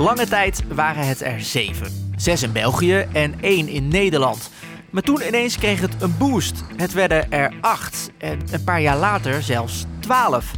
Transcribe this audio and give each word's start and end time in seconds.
Lange 0.00 0.26
tijd 0.26 0.62
waren 0.68 1.06
het 1.06 1.20
er 1.20 1.40
zeven. 1.40 2.12
Zes 2.16 2.42
in 2.42 2.52
België 2.52 3.06
en 3.12 3.34
één 3.40 3.68
in 3.68 3.88
Nederland. 3.88 4.50
Maar 4.90 5.02
toen 5.02 5.22
ineens 5.26 5.58
kreeg 5.58 5.80
het 5.80 6.02
een 6.02 6.16
boost. 6.18 6.64
Het 6.76 6.92
werden 6.92 7.32
er 7.32 7.52
acht 7.60 8.10
en 8.18 8.40
een 8.50 8.64
paar 8.64 8.80
jaar 8.80 8.96
later 8.96 9.42
zelfs 9.42 9.84
twaalf. 9.98 10.52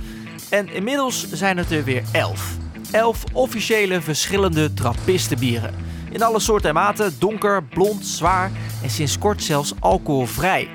En 0.50 0.68
inmiddels 0.68 1.30
zijn 1.30 1.56
het 1.56 1.70
er 1.70 1.84
weer 1.84 2.02
elf. 2.12 2.56
Elf 2.90 3.24
officiële 3.32 4.00
verschillende 4.00 4.74
trappistenbieren. 4.74 5.74
In 6.10 6.22
alle 6.22 6.40
soorten 6.40 6.68
en 6.68 6.74
maten, 6.74 7.14
donker, 7.18 7.64
blond, 7.64 8.06
zwaar 8.06 8.50
en 8.82 8.90
sinds 8.90 9.18
kort 9.18 9.42
zelfs 9.42 9.72
alcoholvrij. 9.78 10.68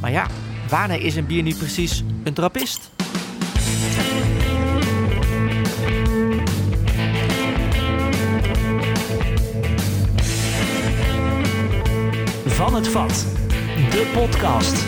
Maar 0.00 0.10
ja, 0.10 0.26
wanneer 0.68 1.00
is 1.00 1.16
een 1.16 1.26
bier 1.26 1.42
nu 1.42 1.54
precies 1.54 2.04
een 2.24 2.34
trappist? 2.34 2.91
Van 12.72 12.82
het 12.82 12.90
Vat, 12.90 13.26
de 13.90 14.10
podcast. 14.14 14.84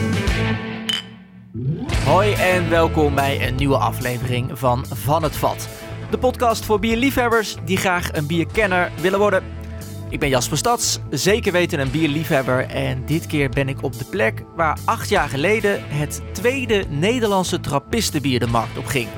Hoi 2.04 2.32
en 2.32 2.70
welkom 2.70 3.14
bij 3.14 3.48
een 3.48 3.54
nieuwe 3.54 3.76
aflevering 3.76 4.58
van 4.58 4.86
Van 4.86 5.22
het 5.22 5.36
Vat. 5.36 5.68
De 6.10 6.18
podcast 6.18 6.64
voor 6.64 6.78
bierliefhebbers 6.78 7.56
die 7.64 7.76
graag 7.76 8.12
een 8.12 8.26
bierkenner 8.26 8.92
willen 9.00 9.18
worden. 9.18 9.42
Ik 10.08 10.20
ben 10.20 10.28
Jasper 10.28 10.56
Stads, 10.56 10.98
zeker 11.10 11.52
weten 11.52 11.78
een 11.78 11.90
bierliefhebber. 11.90 12.66
En 12.66 13.06
dit 13.06 13.26
keer 13.26 13.48
ben 13.48 13.68
ik 13.68 13.82
op 13.82 13.98
de 13.98 14.04
plek 14.04 14.42
waar 14.56 14.78
acht 14.84 15.08
jaar 15.08 15.28
geleden 15.28 15.88
het 15.88 16.22
tweede 16.32 16.84
Nederlandse 16.88 17.60
trappistenbier 17.60 18.40
de 18.40 18.46
markt 18.46 18.78
op 18.78 18.86
ging. 18.86 19.08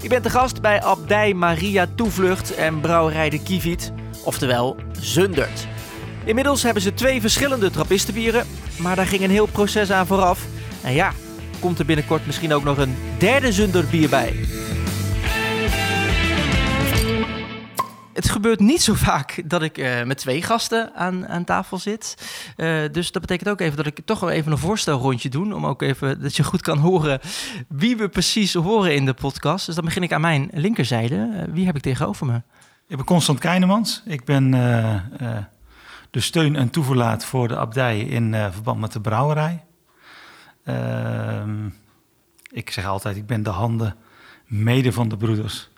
Ik 0.00 0.08
ben 0.08 0.22
te 0.22 0.30
gast 0.30 0.60
bij 0.60 0.82
Abdij 0.82 1.34
Maria 1.34 1.86
Toevlucht 1.94 2.54
en 2.54 2.80
Brouwerij 2.80 3.30
de 3.30 3.42
Kieviet, 3.42 3.92
oftewel 4.24 4.76
Zundert. 5.00 5.68
Inmiddels 6.24 6.62
hebben 6.62 6.82
ze 6.82 6.94
twee 6.94 7.20
verschillende 7.20 7.70
trappistenbieren, 7.70 8.46
maar 8.78 8.96
daar 8.96 9.06
ging 9.06 9.22
een 9.22 9.30
heel 9.30 9.46
proces 9.46 9.90
aan 9.90 10.06
vooraf. 10.06 10.46
En 10.82 10.92
ja, 10.92 11.12
komt 11.60 11.78
er 11.78 11.84
binnenkort 11.84 12.26
misschien 12.26 12.52
ook 12.52 12.64
nog 12.64 12.78
een 12.78 12.96
derde 13.18 13.52
Zunderbier 13.52 14.08
bij. 14.08 14.34
Het 18.12 18.28
gebeurt 18.28 18.60
niet 18.60 18.82
zo 18.82 18.94
vaak 18.94 19.42
dat 19.44 19.62
ik 19.62 19.78
eh, 19.78 20.02
met 20.02 20.18
twee 20.18 20.42
gasten 20.42 20.94
aan, 20.94 21.28
aan 21.28 21.44
tafel 21.44 21.78
zit. 21.78 22.14
Eh, 22.56 22.82
dus 22.92 23.12
dat 23.12 23.22
betekent 23.22 23.48
ook 23.48 23.60
even 23.60 23.76
dat 23.76 23.86
ik 23.86 24.00
toch 24.04 24.20
wel 24.20 24.30
even 24.30 24.52
een 24.52 24.58
voorstelrondje 24.58 25.28
doe. 25.28 25.54
Om 25.54 25.66
ook 25.66 25.82
even 25.82 26.20
dat 26.22 26.36
je 26.36 26.44
goed 26.44 26.62
kan 26.62 26.78
horen 26.78 27.20
wie 27.68 27.96
we 27.96 28.08
precies 28.08 28.54
horen 28.54 28.94
in 28.94 29.04
de 29.04 29.14
podcast. 29.14 29.66
Dus 29.66 29.74
dan 29.74 29.84
begin 29.84 30.02
ik 30.02 30.12
aan 30.12 30.20
mijn 30.20 30.50
linkerzijde. 30.52 31.30
Eh, 31.34 31.54
wie 31.54 31.66
heb 31.66 31.76
ik 31.76 31.82
tegenover 31.82 32.26
me? 32.26 32.42
Ik 32.90 32.96
ben 32.96 33.04
Constant 33.04 33.38
Keinemans. 33.38 34.02
Ik 34.04 34.24
ben 34.24 34.54
eh, 34.54 34.94
eh, 34.94 35.44
de 36.10 36.20
steun 36.20 36.56
en 36.56 36.70
toeverlaat 36.70 37.24
voor 37.24 37.48
de 37.48 37.56
abdij 37.56 38.00
in 38.00 38.34
eh, 38.34 38.52
verband 38.52 38.80
met 38.80 38.92
de 38.92 39.00
brouwerij. 39.00 39.64
Ehm, 40.64 41.68
ik 42.50 42.70
zeg 42.70 42.86
altijd, 42.86 43.16
ik 43.16 43.26
ben 43.26 43.42
de 43.42 43.50
handen 43.50 43.96
mede 44.46 44.92
van 44.92 45.08
de 45.08 45.16
broeders 45.16 45.70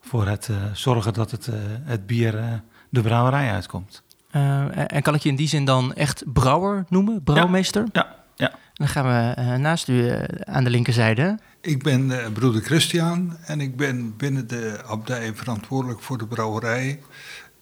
voor 0.00 0.26
het 0.26 0.48
eh, 0.48 0.56
zorgen 0.72 1.12
dat 1.12 1.30
het, 1.30 1.48
eh, 1.48 1.54
het 1.82 2.06
bier 2.06 2.62
de 2.88 3.02
brouwerij 3.02 3.50
uitkomt. 3.50 4.04
Eh, 4.30 4.92
en 4.92 5.02
kan 5.02 5.14
ik 5.14 5.22
je 5.22 5.28
in 5.28 5.36
die 5.36 5.48
zin 5.48 5.64
dan 5.64 5.94
echt 5.94 6.32
brouwer 6.32 6.84
noemen? 6.88 7.22
Brouwmeester? 7.22 7.84
Ja, 7.92 8.14
ja. 8.34 8.52
Dan 8.72 8.88
gaan 8.88 9.04
we 9.04 9.56
naast 9.56 9.88
u 9.88 10.10
aan 10.44 10.64
de 10.64 10.70
linkerzijde. 10.70 11.38
Ik 11.60 11.82
ben 11.82 12.20
eh, 12.20 12.32
broeder 12.32 12.62
Christian 12.62 13.36
en 13.46 13.60
ik 13.60 13.76
ben 13.76 14.16
binnen 14.16 14.48
de 14.48 14.82
abdij 14.86 15.34
verantwoordelijk 15.34 16.00
voor 16.00 16.18
de 16.18 16.26
brouwerij. 16.26 17.00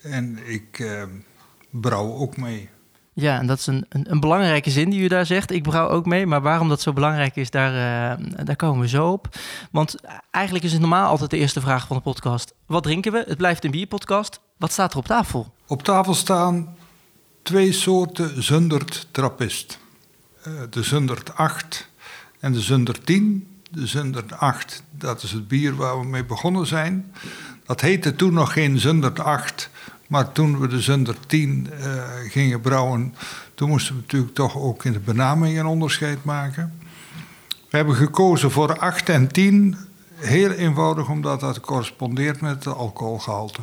En 0.02 0.38
ik 0.46 0.78
eh, 0.78 1.02
brouw 1.80 2.12
ook 2.12 2.36
mee. 2.36 2.68
Ja, 3.12 3.38
en 3.38 3.46
dat 3.46 3.58
is 3.58 3.66
een, 3.66 3.86
een, 3.88 4.10
een 4.10 4.20
belangrijke 4.20 4.70
zin 4.70 4.90
die 4.90 5.00
u 5.00 5.08
daar 5.08 5.26
zegt. 5.26 5.50
Ik 5.50 5.62
brouw 5.62 5.88
ook 5.88 6.06
mee, 6.06 6.26
maar 6.26 6.42
waarom 6.42 6.68
dat 6.68 6.80
zo 6.80 6.92
belangrijk 6.92 7.36
is, 7.36 7.50
daar, 7.50 7.72
eh, 7.72 8.44
daar 8.44 8.56
komen 8.56 8.80
we 8.80 8.88
zo 8.88 9.10
op. 9.10 9.28
Want 9.70 9.94
eigenlijk 10.30 10.64
is 10.64 10.72
het 10.72 10.80
normaal 10.80 11.08
altijd 11.08 11.30
de 11.30 11.36
eerste 11.36 11.60
vraag 11.60 11.86
van 11.86 11.96
de 11.96 12.02
podcast. 12.02 12.54
Wat 12.66 12.82
drinken 12.82 13.12
we? 13.12 13.24
Het 13.26 13.36
blijft 13.36 13.64
een 13.64 13.70
bierpodcast. 13.70 14.40
Wat 14.56 14.72
staat 14.72 14.92
er 14.92 14.98
op 14.98 15.06
tafel? 15.06 15.54
Op 15.66 15.82
tafel 15.82 16.14
staan 16.14 16.76
twee 17.42 17.72
soorten 17.72 18.42
Zundert 18.42 19.08
Trappist. 19.10 19.78
Eh, 20.42 20.52
de 20.70 20.82
Zundert 20.82 21.36
8 21.36 21.90
en 22.40 22.52
de 22.52 22.60
Zundert 22.60 23.06
10. 23.06 23.48
De 23.70 23.86
Zundert 23.86 24.32
8, 24.32 24.82
dat 24.90 25.22
is 25.22 25.32
het 25.32 25.48
bier 25.48 25.76
waar 25.76 26.00
we 26.00 26.06
mee 26.06 26.24
begonnen 26.24 26.66
zijn. 26.66 27.12
Dat 27.66 27.80
heette 27.80 28.16
toen 28.16 28.32
nog 28.32 28.52
geen 28.52 28.78
Zundert 28.78 29.20
8, 29.20 29.70
maar 30.14 30.32
toen 30.32 30.60
we 30.60 30.68
de 30.68 30.80
Zundert 30.80 31.28
10 31.28 31.68
eh, 31.70 32.02
gingen 32.28 32.60
brouwen, 32.60 33.14
toen 33.54 33.68
moesten 33.68 33.94
we 33.94 34.00
natuurlijk 34.00 34.34
toch 34.34 34.56
ook 34.56 34.84
in 34.84 34.92
de 34.92 35.00
benaming 35.00 35.58
een 35.58 35.66
onderscheid 35.66 36.24
maken. 36.24 36.80
We 37.70 37.76
hebben 37.76 37.94
gekozen 37.94 38.50
voor 38.50 38.78
8 38.78 39.08
en 39.08 39.28
10, 39.28 39.76
heel 40.14 40.50
eenvoudig 40.50 41.08
omdat 41.08 41.40
dat 41.40 41.60
correspondeert 41.60 42.40
met 42.40 42.64
het 42.64 42.74
alcoholgehalte. 42.74 43.60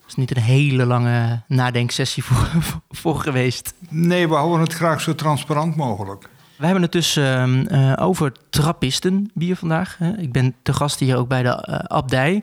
Dat 0.00 0.08
is 0.08 0.14
niet 0.14 0.36
een 0.36 0.42
hele 0.42 0.86
lange 0.86 1.42
nadenksessie 1.48 2.24
voor, 2.24 2.50
voor 3.00 3.20
geweest. 3.20 3.74
Nee, 3.88 4.28
we 4.28 4.34
houden 4.34 4.60
het 4.60 4.74
graag 4.74 5.00
zo 5.00 5.14
transparant 5.14 5.76
mogelijk. 5.76 6.28
We 6.56 6.64
hebben 6.64 6.82
het 6.82 6.92
dus 6.92 7.16
eh, 7.16 7.92
over 7.96 8.32
trappistenbier 8.50 9.56
vandaag. 9.56 9.98
Ik 10.18 10.32
ben 10.32 10.54
te 10.62 10.72
gast 10.72 11.00
hier 11.00 11.16
ook 11.16 11.28
bij 11.28 11.42
de 11.42 11.48
eh, 11.48 11.78
abdij. 11.78 12.42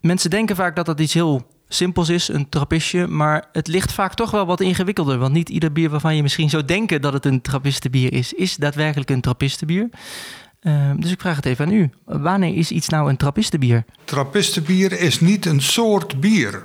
Mensen 0.00 0.30
denken 0.30 0.56
vaak 0.56 0.76
dat 0.76 0.86
dat 0.86 1.00
iets 1.00 1.14
heel 1.14 1.46
simpels 1.68 2.08
is, 2.08 2.28
een 2.28 2.48
trappistje. 2.48 3.06
Maar 3.06 3.48
het 3.52 3.66
ligt 3.66 3.92
vaak 3.92 4.14
toch 4.14 4.30
wel 4.30 4.46
wat 4.46 4.60
ingewikkelder. 4.60 5.18
Want 5.18 5.32
niet 5.32 5.48
ieder 5.48 5.72
bier 5.72 5.90
waarvan 5.90 6.16
je 6.16 6.22
misschien 6.22 6.50
zou 6.50 6.64
denken 6.64 7.00
dat 7.00 7.12
het 7.12 7.24
een 7.24 7.40
trappistenbier 7.40 8.12
is... 8.12 8.32
is 8.32 8.56
daadwerkelijk 8.56 9.10
een 9.10 9.20
trappistenbier. 9.20 9.88
Ehm, 10.60 11.00
dus 11.00 11.10
ik 11.10 11.20
vraag 11.20 11.36
het 11.36 11.46
even 11.46 11.66
aan 11.66 11.72
u. 11.72 11.90
Wanneer 12.04 12.54
is 12.54 12.70
iets 12.70 12.88
nou 12.88 13.08
een 13.08 13.16
trappistenbier? 13.16 13.84
Trappistenbier 14.04 15.00
is 15.00 15.20
niet 15.20 15.46
een 15.46 15.62
soort 15.62 16.20
bier. 16.20 16.60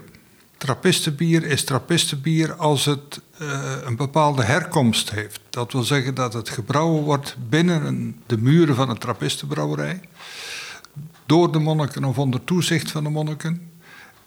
Trappistenbier 0.58 1.46
is 1.46 1.64
trappistenbier 1.64 2.54
als 2.54 2.86
het 2.86 3.22
eh, 3.38 3.72
een 3.84 3.96
bepaalde 3.96 4.44
herkomst 4.44 5.12
heeft. 5.12 5.40
Dat 5.50 5.72
wil 5.72 5.84
zeggen 5.84 6.16
dat 6.16 6.34
het 6.34 6.50
gebrouwen 6.50 7.04
wordt 7.04 7.36
binnen 7.50 8.16
de 8.26 8.38
muren 8.38 8.76
van 8.76 8.90
een 8.90 8.98
trappistenbrouwerij. 8.98 10.02
Door 11.26 11.52
de 11.52 11.60
monniken 11.60 12.04
of 12.04 12.18
onder 12.18 12.44
toezicht 12.44 12.92
van 12.92 13.04
de 13.04 13.10
monniken. 13.10 13.73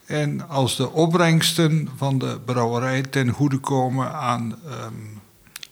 En 0.06 0.48
als 0.48 0.76
de 0.76 0.90
opbrengsten 0.90 1.88
van 1.96 2.18
de 2.18 2.40
brouwerij 2.44 3.02
ten 3.02 3.30
goede 3.30 3.58
komen 3.58 4.12
aan 4.12 4.58
ehm, 4.66 4.92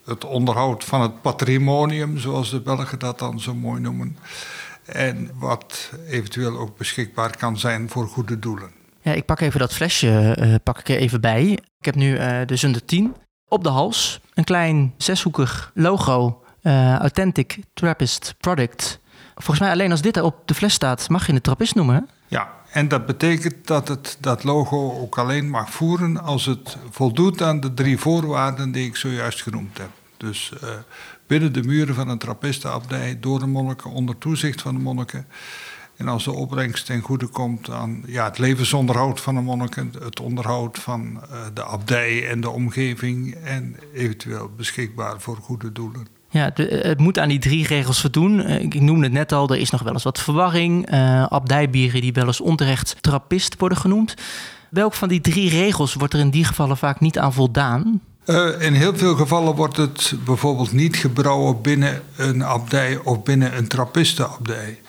het 0.05 0.25
onderhoud 0.25 0.84
van 0.84 1.00
het 1.00 1.22
patrimonium, 1.22 2.19
zoals 2.19 2.50
de 2.50 2.61
Belgen 2.61 2.99
dat 2.99 3.19
dan 3.19 3.41
zo 3.41 3.55
mooi 3.55 3.81
noemen. 3.81 4.17
En 4.84 5.31
wat 5.34 5.91
eventueel 6.09 6.59
ook 6.59 6.77
beschikbaar 6.78 7.37
kan 7.37 7.59
zijn 7.59 7.89
voor 7.91 8.06
goede 8.09 8.39
doelen. 8.39 8.71
Ja, 9.03 9.12
ik 9.12 9.25
pak 9.25 9.41
even 9.41 9.61
dat 9.61 9.73
flesje 9.75 10.34
eh, 10.39 10.55
pak 10.62 10.78
ik 10.78 10.89
er 10.89 10.97
even 10.97 11.21
bij. 11.21 11.50
Ik 11.78 11.84
heb 11.84 11.94
nu 11.94 12.17
eh, 12.17 12.41
de 12.47 12.56
Zunder 12.56 12.84
10 12.84 13.15
op 13.49 13.62
de 13.62 13.69
hals. 13.69 14.21
Een 14.34 14.44
klein 14.44 14.94
zeshoekig 14.97 15.71
logo. 15.75 16.43
eh, 16.62 16.97
Authentic 16.99 17.59
Trappist 17.75 18.34
Product. 18.39 19.00
Volgens 19.34 19.59
mij 19.59 19.71
alleen 19.71 19.91
als 19.91 20.03
dit 20.03 20.21
op 20.21 20.43
de 20.45 20.55
fles 20.55 20.75
staat, 20.75 21.09
mag 21.09 21.27
je 21.27 21.33
het 21.33 21.43
trappist 21.43 21.75
noemen. 21.75 22.09
Ja, 22.27 22.53
en 22.71 22.89
dat 22.89 23.06
betekent 23.06 23.67
dat 23.67 23.89
het 23.89 24.17
dat 24.21 24.45
logo 24.45 25.00
ook 25.00 25.19
alleen 25.19 25.50
mag 25.50 25.71
voeren 25.71 26.22
als 26.22 26.47
het 26.47 26.77
voldoet 26.91 27.43
aan 27.43 27.61
de 27.61 27.75
drie 27.75 27.99
voorwaarden 27.99 28.73
die 28.73 28.87
ik 28.87 28.97
zojuist 28.97 29.43
genoemd 29.43 29.78
heb. 29.78 29.91
Dus 30.17 30.53
eh, 30.61 30.69
binnen 31.27 31.53
de 31.53 31.62
muren 31.62 31.94
van 31.94 32.09
een 32.09 32.19
trappistenabdij, 32.19 33.21
door 33.21 33.39
de 33.39 33.47
monniken, 33.47 33.91
onder 33.91 34.19
toezicht 34.19 34.62
van 34.62 34.75
de 34.75 34.81
monniken. 34.81 35.27
En 35.97 36.09
als 36.09 36.25
de 36.25 36.33
opbrengst 36.33 36.87
ten 36.87 37.00
goede 37.00 37.27
komt 37.27 37.71
aan 37.71 38.03
ja, 38.06 38.25
het 38.25 38.39
levensonderhoud 38.39 39.21
van 39.21 39.34
de 39.34 39.41
monniken, 39.41 39.93
het 40.03 40.21
onderhoud 40.21 40.79
van 40.79 41.23
eh, 41.23 41.38
de 41.55 41.64
abdij 41.64 42.29
en 42.29 42.41
de 42.41 42.50
omgeving 42.50 43.35
en 43.35 43.76
eventueel 43.93 44.50
beschikbaar 44.56 45.20
voor 45.20 45.37
goede 45.37 45.73
doelen. 45.73 46.06
Ja, 46.35 46.51
het 46.67 46.99
moet 46.99 47.19
aan 47.19 47.29
die 47.29 47.39
drie 47.39 47.67
regels 47.67 48.01
voldoen. 48.01 48.41
Eh, 48.41 48.63
Ik 48.63 48.81
noemde 48.81 49.05
het 49.05 49.13
net 49.13 49.33
al, 49.33 49.49
er 49.49 49.57
is 49.57 49.71
nog 49.71 49.83
wel 49.83 49.93
eens 49.93 50.03
wat 50.03 50.21
verwarring. 50.21 50.87
Eh 50.87 51.27
abdijbieren 51.27 52.01
die 52.01 52.13
wel 52.13 52.27
eens 52.27 52.41
onterecht 52.41 52.97
trappist 53.01 53.55
worden 53.59 53.79
genoemd. 53.79 54.15
Welk 54.71 54.95
van 54.95 55.09
die 55.09 55.21
drie 55.21 55.51
regels 55.51 55.95
wordt 55.95 56.15
er 56.15 56.21
in 56.21 56.31
die 56.31 56.45
gevallen 56.45 56.77
vaak 56.77 57.01
niet 57.01 57.19
aan 57.19 57.33
voldaan? 57.33 58.01
Eh, 58.25 58.47
in 58.59 58.73
heel 58.73 58.97
veel 58.97 59.15
gevallen 59.17 59.55
wordt 59.55 59.77
het 59.77 60.15
bijvoorbeeld 60.25 60.73
niet 60.73 60.97
gebrouwen 60.97 61.61
binnen 61.61 62.03
een 62.17 62.45
abdij 62.45 62.97
of 63.05 63.23
binnen 63.23 63.57
een 63.57 63.69
trappistenabdij. 63.69 64.81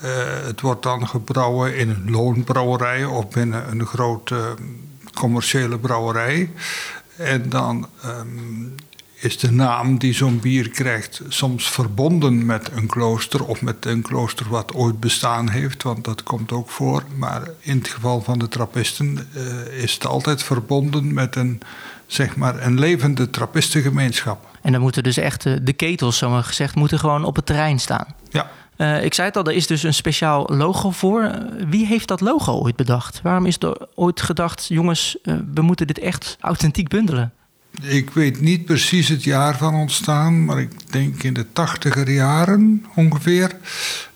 Eh, 0.00 0.10
het 0.46 0.60
wordt 0.60 0.82
dan 0.82 1.08
gebrouwen 1.08 1.76
in 1.76 1.88
een 1.88 2.10
loonbrouwerij 2.10 3.04
of 3.04 3.28
binnen 3.28 3.70
een 3.70 3.86
grote 3.86 4.54
commerciële 5.14 5.78
brouwerij. 5.78 6.50
En 7.16 7.48
dan 7.48 7.86
ehm, 8.02 8.68
is 9.24 9.38
de 9.38 9.52
naam 9.52 9.98
die 9.98 10.14
zo'n 10.14 10.40
bier 10.40 10.70
krijgt 10.70 11.22
soms 11.28 11.70
verbonden 11.70 12.46
met 12.46 12.70
een 12.74 12.86
klooster 12.86 13.44
of 13.44 13.62
met 13.62 13.86
een 13.86 14.02
klooster 14.02 14.48
wat 14.48 14.74
ooit 14.74 15.00
bestaan 15.00 15.48
heeft, 15.48 15.82
want 15.82 16.04
dat 16.04 16.22
komt 16.22 16.52
ook 16.52 16.68
voor. 16.68 17.02
Maar 17.16 17.48
in 17.60 17.78
het 17.78 17.88
geval 17.88 18.20
van 18.20 18.38
de 18.38 18.48
trappisten 18.48 19.28
uh, 19.36 19.82
is 19.82 19.94
het 19.94 20.06
altijd 20.06 20.42
verbonden 20.42 21.12
met 21.14 21.36
een, 21.36 21.60
zeg 22.06 22.36
maar, 22.36 22.62
een 22.62 22.78
levende 22.78 23.30
trappistengemeenschap. 23.30 24.46
En 24.62 24.72
dan 24.72 24.80
moeten 24.80 25.02
dus 25.02 25.16
echt 25.16 25.42
de 25.42 25.72
ketels, 25.72 26.18
zo 26.18 26.30
maar 26.30 26.44
gezegd, 26.44 26.74
moeten 26.74 26.98
gewoon 26.98 27.24
op 27.24 27.36
het 27.36 27.46
terrein 27.46 27.80
staan. 27.80 28.06
Ja. 28.30 28.50
Uh, 28.76 29.04
ik 29.04 29.14
zei 29.14 29.26
het 29.28 29.36
al, 29.36 29.44
er 29.44 29.52
is 29.52 29.66
dus 29.66 29.82
een 29.82 29.94
speciaal 29.94 30.46
logo 30.46 30.90
voor. 30.90 31.30
Wie 31.68 31.86
heeft 31.86 32.08
dat 32.08 32.20
logo 32.20 32.52
ooit 32.52 32.76
bedacht? 32.76 33.20
Waarom 33.22 33.46
is 33.46 33.56
er 33.58 33.86
ooit 33.94 34.20
gedacht, 34.20 34.66
jongens, 34.68 35.16
uh, 35.22 35.34
we 35.54 35.62
moeten 35.62 35.86
dit 35.86 35.98
echt 35.98 36.36
authentiek 36.40 36.88
bundelen? 36.88 37.32
Ik 37.82 38.10
weet 38.10 38.40
niet 38.40 38.64
precies 38.64 39.08
het 39.08 39.24
jaar 39.24 39.58
van 39.58 39.74
ontstaan, 39.74 40.44
maar 40.44 40.60
ik 40.60 40.92
denk 40.92 41.22
in 41.22 41.34
de 41.34 41.52
tachtiger 41.52 42.10
jaren 42.10 42.86
ongeveer. 42.94 43.56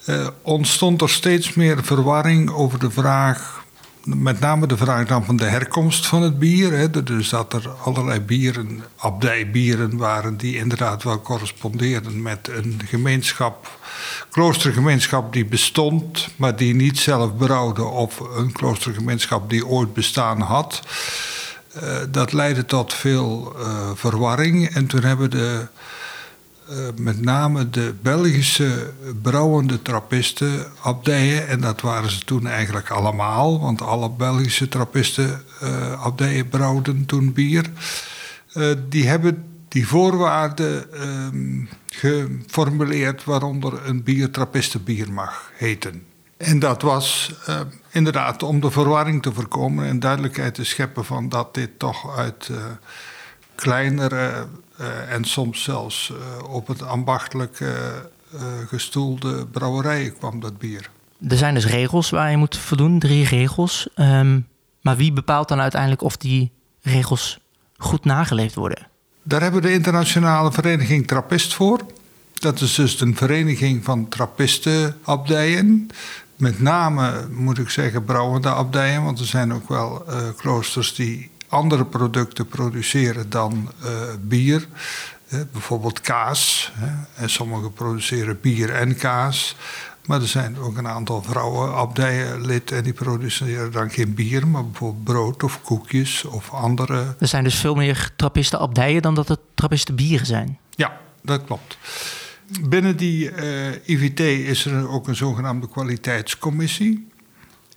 Uh, 0.06 0.26
ontstond 0.42 1.02
er 1.02 1.10
steeds 1.10 1.54
meer 1.54 1.84
verwarring 1.84 2.50
over 2.50 2.78
de 2.78 2.90
vraag, 2.90 3.64
met 4.04 4.40
name 4.40 4.66
de 4.66 4.76
vraag 4.76 5.06
dan 5.06 5.24
van 5.24 5.36
de 5.36 5.44
herkomst 5.44 6.06
van 6.06 6.22
het 6.22 6.38
bier. 6.38 7.04
Dus 7.04 7.28
dat 7.28 7.52
er 7.52 7.68
allerlei 7.68 8.20
bieren, 8.20 8.82
abdijbieren 8.96 9.96
waren 9.96 10.36
die 10.36 10.56
inderdaad 10.56 11.02
wel 11.02 11.22
correspondeerden 11.22 12.22
met 12.22 12.48
een 12.52 12.80
gemeenschap, 12.84 13.78
kloostergemeenschap 14.30 15.32
die 15.32 15.44
bestond, 15.44 16.28
maar 16.36 16.56
die 16.56 16.74
niet 16.74 16.98
zelf 16.98 17.36
brouwde, 17.36 17.84
of 17.84 18.20
een 18.20 18.52
kloostergemeenschap 18.52 19.50
die 19.50 19.66
ooit 19.66 19.94
bestaan 19.94 20.40
had. 20.40 20.82
Uh, 21.82 21.96
dat 22.10 22.32
leidde 22.32 22.64
tot 22.64 22.94
veel 22.94 23.54
uh, 23.58 23.90
verwarring. 23.94 24.68
En 24.68 24.86
toen 24.86 25.02
hebben 25.02 25.30
de, 25.30 25.66
uh, 26.70 26.76
met 26.96 27.20
name 27.20 27.70
de 27.70 27.94
Belgische 28.02 28.90
brouwende 29.22 29.82
trappisten, 29.82 30.66
abdijen, 30.82 31.48
en 31.48 31.60
dat 31.60 31.80
waren 31.80 32.10
ze 32.10 32.24
toen 32.24 32.46
eigenlijk 32.46 32.90
allemaal, 32.90 33.60
want 33.60 33.82
alle 33.82 34.10
Belgische 34.10 34.68
trappisten, 34.68 35.42
abdijen 35.98 36.48
brouwden 36.48 37.06
toen 37.06 37.32
bier, 37.32 37.70
die 38.88 39.08
hebben 39.08 39.44
die 39.68 39.86
voorwaarden 39.86 40.92
ehm, 40.92 41.64
geformuleerd 41.86 43.24
waaronder 43.24 43.86
een 43.86 44.02
bier 44.02 44.30
trappistenbier 44.30 45.12
mag 45.12 45.50
heten. 45.54 46.07
En 46.38 46.58
dat 46.58 46.82
was 46.82 47.32
uh, 47.48 47.60
inderdaad 47.90 48.42
om 48.42 48.60
de 48.60 48.70
verwarring 48.70 49.22
te 49.22 49.32
voorkomen 49.32 49.86
en 49.86 50.00
duidelijkheid 50.00 50.54
te 50.54 50.64
scheppen 50.64 51.04
van 51.04 51.28
dat 51.28 51.54
dit 51.54 51.78
toch 51.78 52.16
uit 52.16 52.48
uh, 52.50 52.56
kleinere 53.54 54.46
uh, 54.80 55.12
en 55.12 55.24
soms 55.24 55.62
zelfs 55.62 56.12
op 56.48 56.66
het 56.66 56.82
ambachtelijk 56.82 57.64
gestoelde 58.66 59.46
brouwerijen 59.46 60.18
kwam, 60.18 60.40
dat 60.40 60.58
bier. 60.58 60.90
Er 61.28 61.36
zijn 61.36 61.54
dus 61.54 61.66
regels 61.66 62.10
waar 62.10 62.30
je 62.30 62.36
moet 62.36 62.56
voldoen, 62.56 62.98
drie 62.98 63.24
regels. 63.24 63.88
Um, 63.96 64.46
maar 64.80 64.96
wie 64.96 65.12
bepaalt 65.12 65.48
dan 65.48 65.60
uiteindelijk 65.60 66.02
of 66.02 66.16
die 66.16 66.52
regels 66.80 67.38
goed 67.76 68.04
nageleefd 68.04 68.54
worden? 68.54 68.86
Daar 69.22 69.42
hebben 69.42 69.62
we 69.62 69.66
de 69.68 69.74
internationale 69.74 70.52
vereniging 70.52 71.06
Trappist 71.06 71.54
voor. 71.54 71.80
Dat 72.34 72.60
is 72.60 72.74
dus 72.74 73.00
een 73.00 73.16
vereniging 73.16 73.84
van 73.84 74.08
trappistenabdijen. 74.08 75.90
Met 76.38 76.60
name 76.60 77.28
moet 77.30 77.58
ik 77.58 77.68
zeggen 77.68 78.04
brouwende 78.04 78.48
abdijen, 78.48 79.04
want 79.04 79.18
er 79.18 79.26
zijn 79.26 79.52
ook 79.52 79.68
wel 79.68 80.04
uh, 80.08 80.16
kloosters 80.36 80.94
die 80.94 81.30
andere 81.48 81.84
producten 81.84 82.46
produceren 82.46 83.30
dan 83.30 83.70
uh, 83.84 83.90
bier. 84.20 84.66
Uh, 85.28 85.40
bijvoorbeeld 85.52 86.00
kaas. 86.00 86.72
Hè. 86.74 87.22
En 87.22 87.30
sommigen 87.30 87.72
produceren 87.72 88.40
bier 88.40 88.74
en 88.74 88.96
kaas. 88.96 89.56
Maar 90.06 90.20
er 90.20 90.28
zijn 90.28 90.58
ook 90.58 90.76
een 90.76 90.88
aantal 90.88 91.22
vrouwen 91.22 91.74
abdijen 91.74 92.46
lid 92.46 92.72
en 92.72 92.82
die 92.82 92.92
produceren 92.92 93.72
dan 93.72 93.90
geen 93.90 94.14
bier, 94.14 94.48
maar 94.48 94.64
bijvoorbeeld 94.64 95.04
brood 95.04 95.42
of 95.42 95.62
koekjes 95.62 96.24
of 96.24 96.50
andere. 96.50 97.14
Er 97.18 97.28
zijn 97.28 97.44
dus 97.44 97.54
veel 97.54 97.74
meer 97.74 98.10
trappisten 98.16 98.58
abdijen 98.58 99.02
dan 99.02 99.14
dat 99.14 99.28
het 99.28 99.40
trappisten 99.54 99.94
bieren 99.94 100.26
zijn. 100.26 100.58
Ja, 100.70 101.00
dat 101.22 101.44
klopt. 101.44 101.78
Binnen 102.68 102.96
die 102.96 103.30
uh, 103.30 103.68
IVT 103.84 104.20
is 104.20 104.64
er 104.64 104.88
ook 104.88 105.08
een 105.08 105.16
zogenaamde 105.16 105.68
kwaliteitscommissie. 105.68 107.06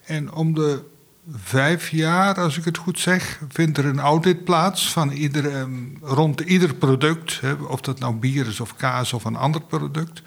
En 0.05 0.33
om 0.33 0.53
de 0.53 0.83
vijf 1.31 1.89
jaar, 1.89 2.35
als 2.35 2.57
ik 2.57 2.65
het 2.65 2.77
goed 2.77 2.99
zeg, 2.99 3.39
vindt 3.49 3.77
er 3.77 3.85
een 3.85 3.99
audit 3.99 4.43
plaats 4.43 4.91
van 4.91 5.11
ieder, 5.11 5.55
um, 5.55 5.97
rond 6.01 6.39
ieder 6.39 6.75
product. 6.75 7.41
Hè, 7.41 7.53
of 7.53 7.81
dat 7.81 7.99
nou 7.99 8.15
bier 8.15 8.47
is 8.47 8.59
of 8.59 8.75
kaas 8.75 9.13
of 9.13 9.23
een 9.23 9.35
ander 9.35 9.61
product. 9.61 10.21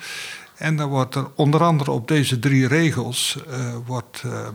En 0.54 0.76
dan 0.76 0.88
wordt 0.88 1.14
er 1.14 1.26
onder 1.34 1.62
andere 1.62 1.90
op 1.90 2.08
deze 2.08 2.38
drie 2.38 2.66
regels 2.66 3.38
uh, 3.48 3.76
wordt, 3.86 4.22
uh, 4.26 4.48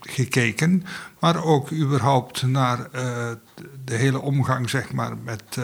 gekeken. 0.00 0.84
Maar 1.20 1.44
ook 1.44 1.72
überhaupt 1.72 2.42
naar 2.42 2.78
uh, 2.78 3.30
de 3.84 3.94
hele 3.94 4.20
omgang 4.20 4.70
zeg 4.70 4.92
maar, 4.92 5.16
met 5.24 5.58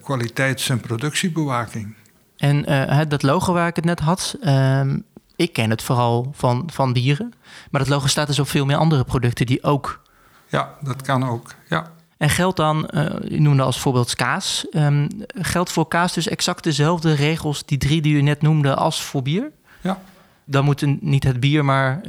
kwaliteits- 0.00 0.68
en 0.68 0.80
productiebewaking. 0.80 1.94
En 2.42 2.70
uh, 2.70 3.00
dat 3.08 3.22
logo 3.22 3.52
waar 3.52 3.68
ik 3.68 3.76
het 3.76 3.84
net 3.84 4.00
had, 4.00 4.36
uh, 4.40 4.94
ik 5.36 5.52
ken 5.52 5.70
het 5.70 5.82
vooral 5.82 6.32
van, 6.34 6.68
van 6.72 6.92
dieren. 6.92 7.32
Maar 7.70 7.80
dat 7.80 7.90
logo 7.90 8.06
staat 8.06 8.26
dus 8.26 8.38
op 8.38 8.48
veel 8.48 8.64
meer 8.64 8.76
andere 8.76 9.04
producten 9.04 9.46
die 9.46 9.62
ook. 9.62 10.02
Ja, 10.48 10.74
dat 10.80 11.02
kan 11.02 11.28
ook. 11.28 11.54
Ja. 11.68 11.90
En 12.16 12.30
geldt 12.30 12.56
dan, 12.56 12.90
uh, 12.90 13.06
u 13.30 13.38
noemde 13.38 13.62
als 13.62 13.80
voorbeeld 13.80 14.14
kaas. 14.14 14.66
Um, 14.72 15.08
geldt 15.26 15.72
voor 15.72 15.88
kaas 15.88 16.12
dus 16.12 16.28
exact 16.28 16.64
dezelfde 16.64 17.14
regels, 17.14 17.64
die 17.64 17.78
drie 17.78 18.02
die 18.02 18.14
u 18.14 18.22
net 18.22 18.42
noemde, 18.42 18.74
als 18.74 19.02
voor 19.02 19.22
bier? 19.22 19.50
Ja. 19.80 19.98
Dan 20.44 20.64
moet 20.64 21.02
niet 21.02 21.24
het 21.24 21.40
bier, 21.40 21.64
maar 21.64 22.02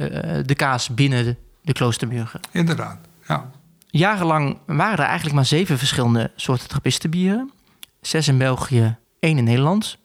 de 0.46 0.54
kaas 0.56 0.88
binnen 0.88 1.24
de, 1.24 1.36
de 1.62 1.72
kloostermuren. 1.72 2.40
Inderdaad, 2.50 2.98
ja. 3.28 3.50
Jarenlang 3.86 4.58
waren 4.66 4.98
er 4.98 5.04
eigenlijk 5.04 5.34
maar 5.34 5.46
zeven 5.46 5.78
verschillende 5.78 6.30
soorten 6.36 6.68
trappistenbieren. 6.68 7.52
Zes 8.00 8.28
in 8.28 8.38
België, 8.38 8.96
één 9.18 9.38
in 9.38 9.44
Nederland 9.44 10.02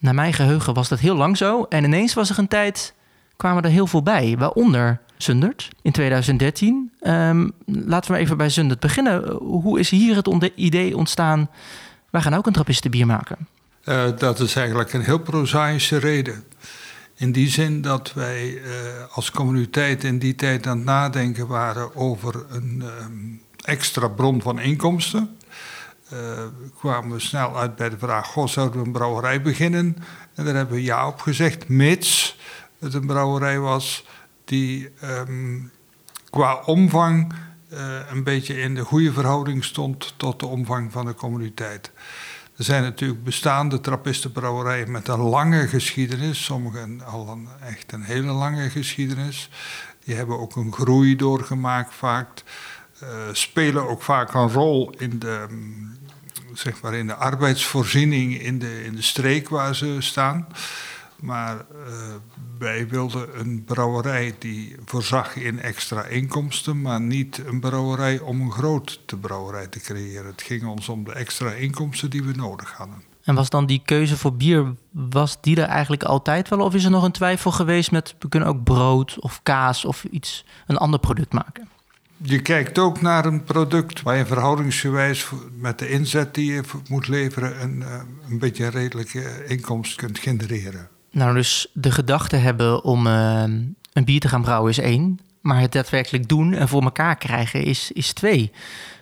naar 0.00 0.14
mijn 0.14 0.32
geheugen 0.32 0.74
was 0.74 0.88
dat 0.88 0.98
heel 0.98 1.16
lang 1.16 1.36
zo. 1.36 1.66
En 1.68 1.84
ineens 1.84 2.14
was 2.14 2.30
er 2.30 2.38
een 2.38 2.48
tijd, 2.48 2.94
kwamen 3.36 3.62
er 3.62 3.70
heel 3.70 3.86
veel 3.86 4.02
bij. 4.02 4.36
Waaronder 4.38 5.00
Zundert 5.16 5.68
in 5.82 5.92
2013. 5.92 6.92
Um, 7.02 7.52
laten 7.66 8.12
we 8.12 8.18
even 8.18 8.36
bij 8.36 8.48
Zundert 8.48 8.80
beginnen. 8.80 9.30
Hoe 9.32 9.78
is 9.78 9.90
hier 9.90 10.16
het 10.16 10.52
idee 10.54 10.96
ontstaan? 10.96 11.50
Wij 12.10 12.20
gaan 12.20 12.34
ook 12.34 12.46
een 12.46 12.52
trappistenbier 12.52 13.06
maken. 13.06 13.48
Uh, 13.84 14.04
dat 14.18 14.40
is 14.40 14.56
eigenlijk 14.56 14.92
een 14.92 15.04
heel 15.04 15.18
prozaïsche 15.18 15.96
reden. 15.96 16.44
In 17.14 17.32
die 17.32 17.48
zin 17.48 17.80
dat 17.80 18.12
wij 18.12 18.52
uh, 18.52 18.62
als 19.10 19.30
communiteit 19.30 20.04
in 20.04 20.18
die 20.18 20.34
tijd 20.34 20.66
aan 20.66 20.76
het 20.76 20.86
nadenken 20.86 21.46
waren 21.46 21.96
over 21.96 22.44
een 22.48 22.82
um, 23.02 23.42
extra 23.64 24.08
bron 24.08 24.42
van 24.42 24.60
inkomsten 24.60 25.36
uh, 26.12 26.18
kwamen 26.78 27.10
we 27.10 27.20
snel 27.20 27.58
uit 27.58 27.76
bij 27.76 27.88
de 27.88 27.98
vraag: 27.98 28.32
zouden 28.44 28.80
we 28.80 28.86
een 28.86 28.92
brouwerij 28.92 29.42
beginnen? 29.42 29.96
En 30.34 30.44
daar 30.44 30.54
hebben 30.54 30.74
we 30.74 30.82
ja 30.82 31.06
op 31.06 31.20
gezegd, 31.20 31.68
mits 31.68 32.38
het 32.78 32.94
een 32.94 33.06
brouwerij 33.06 33.58
was 33.58 34.06
die 34.44 34.90
um, 35.04 35.70
qua 36.30 36.54
omvang 36.54 37.32
uh, 37.72 37.78
een 38.10 38.24
beetje 38.24 38.60
in 38.60 38.74
de 38.74 38.84
goede 38.84 39.12
verhouding 39.12 39.64
stond 39.64 40.14
tot 40.16 40.40
de 40.40 40.46
omvang 40.46 40.92
van 40.92 41.06
de 41.06 41.14
communiteit. 41.14 41.90
Er 42.56 42.64
zijn 42.64 42.82
natuurlijk 42.82 43.24
bestaande 43.24 43.80
trappistenbrouwerijen 43.80 44.90
met 44.90 45.08
een 45.08 45.20
lange 45.20 45.68
geschiedenis, 45.68 46.44
sommigen 46.44 47.02
al 47.04 47.28
een, 47.28 47.48
echt 47.60 47.92
een 47.92 48.02
hele 48.02 48.32
lange 48.32 48.70
geschiedenis. 48.70 49.50
Die 50.04 50.14
hebben 50.14 50.38
ook 50.38 50.56
een 50.56 50.72
groei 50.72 51.16
doorgemaakt 51.16 51.94
vaak. 51.94 52.28
Uh, 53.02 53.08
spelen 53.32 53.88
ook 53.88 54.02
vaak 54.02 54.34
een 54.34 54.52
rol 54.52 54.90
in 54.98 55.18
de, 55.18 55.46
zeg 56.52 56.80
maar 56.82 56.94
in 56.94 57.06
de 57.06 57.14
arbeidsvoorziening 57.14 58.40
in 58.40 58.58
de, 58.58 58.84
in 58.84 58.94
de 58.94 59.02
streek 59.02 59.48
waar 59.48 59.74
ze 59.74 59.96
staan. 59.98 60.46
Maar 61.20 61.56
uh, 61.56 62.14
wij 62.58 62.88
wilden 62.88 63.40
een 63.40 63.64
brouwerij 63.64 64.34
die 64.38 64.76
voorzag 64.84 65.36
in 65.36 65.60
extra 65.60 66.04
inkomsten, 66.04 66.80
maar 66.82 67.00
niet 67.00 67.42
een 67.46 67.60
brouwerij 67.60 68.18
om 68.18 68.40
een 68.40 68.52
grote 68.52 69.16
brouwerij 69.20 69.66
te 69.66 69.80
creëren. 69.80 70.26
Het 70.26 70.42
ging 70.42 70.66
ons 70.66 70.88
om 70.88 71.04
de 71.04 71.12
extra 71.12 71.50
inkomsten 71.50 72.10
die 72.10 72.24
we 72.24 72.32
nodig 72.32 72.72
hadden. 72.72 73.02
En 73.22 73.34
was 73.34 73.50
dan 73.50 73.66
die 73.66 73.82
keuze 73.84 74.16
voor 74.16 74.34
bier, 74.34 74.74
was 74.90 75.40
die 75.40 75.60
er 75.60 75.68
eigenlijk 75.68 76.02
altijd 76.02 76.48
wel? 76.48 76.60
Of 76.60 76.74
is 76.74 76.84
er 76.84 76.90
nog 76.90 77.04
een 77.04 77.12
twijfel 77.12 77.50
geweest 77.50 77.90
met, 77.90 78.14
we 78.18 78.28
kunnen 78.28 78.48
ook 78.48 78.64
brood 78.64 79.18
of 79.18 79.40
kaas 79.42 79.84
of 79.84 80.04
iets, 80.04 80.44
een 80.66 80.76
ander 80.76 81.00
product 81.00 81.32
maken? 81.32 81.68
Je 82.22 82.42
kijkt 82.42 82.78
ook 82.78 83.00
naar 83.00 83.24
een 83.24 83.44
product 83.44 84.02
waar 84.02 84.16
je 84.16 84.26
verhoudingsgewijs 84.26 85.28
met 85.54 85.78
de 85.78 85.88
inzet 85.88 86.34
die 86.34 86.52
je 86.52 86.62
moet 86.88 87.08
leveren 87.08 87.62
een, 87.62 87.82
eh, 87.82 88.00
een 88.28 88.38
beetje 88.38 88.64
een 88.64 88.70
redelijke 88.70 89.44
inkomst 89.46 89.94
kunt 89.94 90.18
genereren. 90.18 90.88
Nou, 91.10 91.34
dus 91.34 91.70
de 91.72 91.90
gedachte 91.90 92.36
hebben 92.36 92.84
om 92.84 93.06
uh, 93.06 93.42
een 93.92 94.04
bier 94.04 94.20
te 94.20 94.28
gaan 94.28 94.42
brouwen 94.42 94.70
is 94.70 94.78
één, 94.78 95.18
maar 95.40 95.60
het 95.60 95.72
daadwerkelijk 95.72 96.28
doen 96.28 96.52
en 96.52 96.68
voor 96.68 96.82
elkaar 96.82 97.16
krijgen 97.16 97.64
is, 97.64 97.92
is 97.92 98.12
twee. 98.12 98.52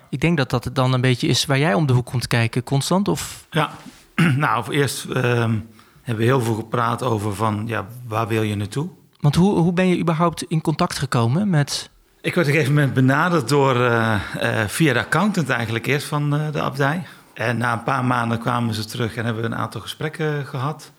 Ik 0.09 0.19
denk 0.19 0.37
dat 0.37 0.49
dat 0.49 0.69
dan 0.73 0.93
een 0.93 1.01
beetje 1.01 1.27
is 1.27 1.45
waar 1.45 1.59
jij 1.59 1.73
om 1.73 1.85
de 1.85 1.93
hoek 1.93 2.05
komt 2.05 2.27
kijken, 2.27 2.63
Constant. 2.63 3.07
Of... 3.07 3.47
Ja, 3.49 3.71
nou, 4.37 4.63
voor 4.63 4.73
eerst 4.73 5.05
ehm, 5.05 5.57
hebben 6.01 6.25
we 6.25 6.31
heel 6.31 6.41
veel 6.41 6.55
gepraat 6.55 7.03
over 7.03 7.35
van, 7.35 7.63
ja, 7.67 7.87
waar 8.07 8.27
wil 8.27 8.41
je 8.41 8.55
naartoe? 8.55 8.89
Want 9.19 9.35
hoe, 9.35 9.57
hoe 9.59 9.73
ben 9.73 9.87
je 9.87 9.99
überhaupt 9.99 10.43
in 10.43 10.61
contact 10.61 10.99
gekomen 10.99 11.49
met... 11.49 11.89
Ik 12.29 12.35
werd 12.35 12.47
op 12.47 12.53
een 12.53 12.59
gegeven 12.59 12.81
moment 12.81 12.93
benaderd 12.93 13.49
door, 13.49 13.75
uh, 13.75 14.21
uh, 14.41 14.65
via 14.67 14.93
de 14.93 14.99
accountant 14.99 15.49
eigenlijk 15.49 15.87
eerst 15.87 16.07
van 16.07 16.35
uh, 16.35 16.51
de 16.51 16.61
abdij. 16.61 17.03
En 17.33 17.57
na 17.57 17.73
een 17.73 17.83
paar 17.83 18.05
maanden 18.05 18.39
kwamen 18.39 18.73
ze 18.73 18.85
terug 18.85 19.15
en 19.15 19.25
hebben 19.25 19.43
we 19.43 19.49
een 19.49 19.55
aantal 19.55 19.81
gesprekken 19.81 20.45
gehad. 20.45 20.91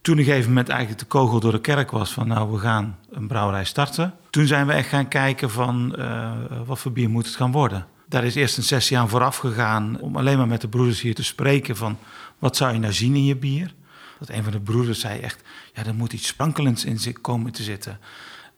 Toen 0.00 0.14
op 0.14 0.20
een 0.20 0.26
gegeven 0.26 0.48
moment 0.48 0.68
eigenlijk 0.68 1.00
de 1.00 1.06
kogel 1.06 1.40
door 1.40 1.52
de 1.52 1.60
kerk 1.60 1.90
was 1.90 2.12
van 2.12 2.28
nou 2.28 2.52
we 2.52 2.58
gaan 2.58 2.98
een 3.10 3.26
brouwerij 3.26 3.64
starten. 3.64 4.14
Toen 4.30 4.46
zijn 4.46 4.66
we 4.66 4.72
echt 4.72 4.88
gaan 4.88 5.08
kijken 5.08 5.50
van 5.50 5.96
wat 6.66 6.78
voor 6.78 6.92
bier 6.92 7.10
moet 7.10 7.26
het 7.26 7.36
gaan 7.36 7.52
worden. 7.52 7.86
Daar 8.08 8.24
is 8.24 8.34
eerst 8.34 8.56
een 8.56 8.62
sessie 8.62 8.98
aan 8.98 9.08
vooraf 9.08 9.36
gegaan 9.36 10.00
om 10.00 10.16
alleen 10.16 10.38
maar 10.38 10.48
met 10.48 10.60
de 10.60 10.68
broeders 10.68 11.00
hier 11.00 11.14
te 11.14 11.24
spreken 11.24 11.76
van 11.76 11.98
wat 12.38 12.56
zou 12.56 12.72
je 12.72 12.78
nou 12.78 12.92
zien 12.92 13.14
in 13.14 13.24
je 13.24 13.36
bier. 13.36 13.74
Dat 14.18 14.28
een 14.28 14.42
van 14.42 14.52
de 14.52 14.60
broeders 14.60 15.00
zei 15.00 15.20
echt, 15.20 15.42
ja 15.74 15.84
er 15.84 15.94
moet 15.94 16.12
iets 16.12 16.26
sprankelends 16.26 16.84
in 16.84 17.20
komen 17.20 17.52
te 17.52 17.62
zitten. 17.62 17.98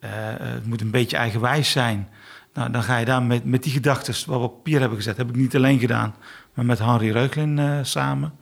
Uh, 0.05 0.11
het 0.37 0.67
moet 0.67 0.81
een 0.81 0.91
beetje 0.91 1.17
eigenwijs 1.17 1.71
zijn. 1.71 2.09
Nou, 2.55 2.71
dan 2.71 2.83
ga 2.83 2.97
je 2.97 3.05
daar 3.05 3.23
met, 3.23 3.45
met 3.45 3.63
die 3.63 3.73
gedachten, 3.73 4.15
wat 4.27 4.39
we 4.39 4.45
op 4.45 4.55
papier 4.55 4.81
hebben 4.81 4.99
gezet, 4.99 5.17
heb 5.17 5.29
ik 5.29 5.37
niet 5.37 5.57
alleen 5.57 5.79
gedaan, 5.79 6.15
maar 6.55 6.65
met 6.65 6.79
Henry 6.79 7.11
Reuglin 7.11 7.59
uh, 7.59 7.79
samen. 7.83 8.33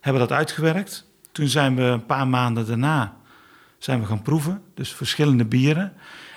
Hebben 0.00 0.22
we 0.22 0.28
dat 0.28 0.38
uitgewerkt. 0.38 1.06
Toen 1.32 1.48
zijn 1.48 1.76
we 1.76 1.82
een 1.82 2.06
paar 2.06 2.28
maanden 2.28 2.66
daarna 2.66 3.16
zijn 3.78 4.00
we 4.00 4.06
gaan 4.06 4.22
proeven, 4.22 4.62
dus 4.74 4.92
verschillende 4.92 5.44
bieren. 5.44 5.92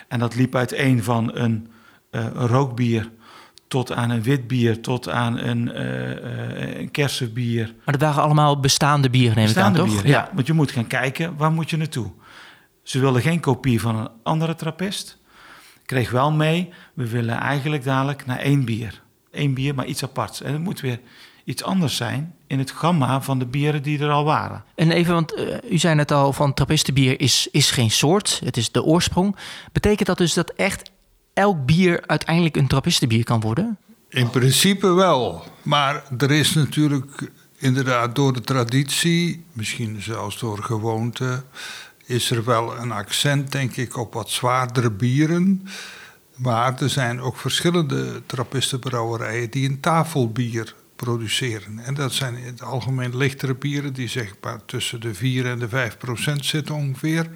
En 0.07 0.19
dat 0.19 0.35
liep 0.35 0.55
uiteen 0.55 1.03
van 1.03 1.35
een, 1.35 1.67
uh, 2.11 2.25
een 2.33 2.47
rookbier 2.47 3.09
tot 3.67 3.91
aan 3.91 4.09
een 4.09 4.23
wit 4.23 4.47
bier, 4.47 4.81
tot 4.81 5.09
aan 5.09 5.37
een, 5.37 5.67
uh, 5.67 6.79
een 6.79 6.91
kersenbier. 6.91 7.73
Maar 7.85 7.97
dat 7.97 8.01
waren 8.01 8.23
allemaal 8.23 8.59
bestaande 8.59 9.09
bieren, 9.09 9.35
neem 9.35 9.45
bestaande 9.45 9.77
ik 9.77 9.83
aan, 9.83 9.89
toch? 9.89 10.01
Bieren, 10.01 10.21
ja. 10.21 10.29
Want 10.33 10.47
je 10.47 10.53
moet 10.53 10.71
gaan 10.71 10.87
kijken, 10.87 11.37
waar 11.37 11.51
moet 11.51 11.69
je 11.69 11.77
naartoe? 11.77 12.11
Ze 12.91 12.99
wilden 12.99 13.21
geen 13.21 13.39
kopie 13.39 13.81
van 13.81 13.95
een 13.95 14.09
andere 14.23 14.55
trappist. 14.55 15.17
Kreeg 15.85 16.11
wel 16.11 16.31
mee, 16.31 16.69
we 16.93 17.07
willen 17.07 17.39
eigenlijk 17.39 17.83
dadelijk 17.83 18.25
naar 18.25 18.39
één 18.39 18.65
bier. 18.65 19.01
Eén 19.31 19.53
bier, 19.53 19.75
maar 19.75 19.85
iets 19.85 20.03
aparts. 20.03 20.41
En 20.41 20.53
het 20.53 20.61
moet 20.61 20.79
weer 20.79 20.99
iets 21.43 21.63
anders 21.63 21.95
zijn 21.95 22.35
in 22.47 22.59
het 22.59 22.71
gamma 22.71 23.21
van 23.21 23.39
de 23.39 23.45
bieren 23.45 23.83
die 23.83 23.99
er 23.99 24.09
al 24.09 24.23
waren. 24.23 24.63
En 24.75 24.91
even, 24.91 25.13
want 25.13 25.37
uh, 25.37 25.57
u 25.69 25.77
zei 25.77 25.95
net 25.95 26.11
al 26.11 26.33
van 26.33 26.53
trappistenbier 26.53 27.19
is, 27.19 27.47
is 27.51 27.71
geen 27.71 27.91
soort, 27.91 28.41
het 28.43 28.57
is 28.57 28.71
de 28.71 28.83
oorsprong. 28.83 29.35
Betekent 29.71 30.07
dat 30.07 30.17
dus 30.17 30.33
dat 30.33 30.49
echt 30.49 30.91
elk 31.33 31.65
bier 31.65 32.03
uiteindelijk 32.05 32.55
een 32.55 32.67
trappistenbier 32.67 33.23
kan 33.23 33.39
worden? 33.39 33.77
In 34.09 34.29
principe 34.29 34.87
wel. 34.87 35.43
Maar 35.61 36.03
er 36.17 36.31
is 36.31 36.53
natuurlijk 36.53 37.31
inderdaad 37.57 38.15
door 38.15 38.33
de 38.33 38.41
traditie, 38.41 39.45
misschien 39.53 40.01
zelfs 40.01 40.39
door 40.39 40.63
gewoonte, 40.63 41.43
is 42.11 42.31
er 42.31 42.43
wel 42.43 42.77
een 42.77 42.91
accent, 42.91 43.51
denk 43.51 43.75
ik, 43.75 43.97
op 43.97 44.13
wat 44.13 44.29
zwaardere 44.29 44.91
bieren. 44.91 45.67
Maar 46.35 46.81
er 46.81 46.89
zijn 46.89 47.21
ook 47.21 47.37
verschillende 47.37 48.21
trappistenbrouwerijen 48.25 49.49
die 49.49 49.69
een 49.69 49.79
tafelbier 49.79 50.75
produceren. 50.95 51.79
En 51.79 51.93
dat 51.93 52.13
zijn 52.13 52.35
in 52.35 52.45
het 52.45 52.61
algemeen 52.61 53.17
lichtere 53.17 53.55
bieren, 53.55 53.93
die 53.93 54.07
zeg 54.07 54.35
maar 54.41 54.65
tussen 54.65 55.01
de 55.01 55.13
4 55.13 55.45
en 55.45 55.59
de 55.59 55.69
5 55.69 55.97
procent 55.97 56.45
zitten 56.45 56.75
ongeveer. 56.75 57.29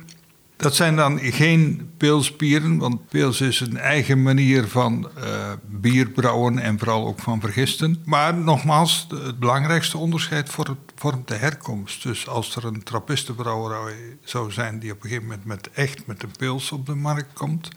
Dat 0.56 0.76
zijn 0.76 0.96
dan 0.96 1.20
geen 1.20 1.90
pilsbieren, 1.98 2.78
want 2.78 3.08
pils 3.08 3.42
is 3.42 3.60
een 3.60 3.78
eigen 3.78 4.24
manier 4.24 4.68
van 4.68 5.10
uh, 5.18 5.35
bierbrouwen 5.66 6.60
en 6.60 6.80
vooral 6.80 7.08
ook 7.08 7.20
van 7.20 7.40
vergisten. 7.40 8.02
Maar 8.06 8.34
nogmaals, 8.34 9.08
het 9.10 9.40
belangrijkste 9.40 9.98
onderscheid 9.98 10.56
vormt 10.96 11.28
de 11.28 11.36
herkomst. 11.36 12.04
Dus 12.04 12.28
als 12.28 12.56
er 12.56 12.66
een 12.66 12.84
trappistenbrouwerij 12.84 14.18
zou 14.24 14.52
zijn 14.52 14.80
die 14.80 14.92
op 14.92 15.04
een 15.04 15.10
gegeven 15.10 15.28
moment 15.28 15.46
met 15.46 15.70
echt 15.74 16.08
met 16.08 16.24
een 16.24 16.32
pils 16.38 16.72
op 16.72 16.86
de 16.86 16.96
markt 16.96 17.34
komt, 17.34 17.70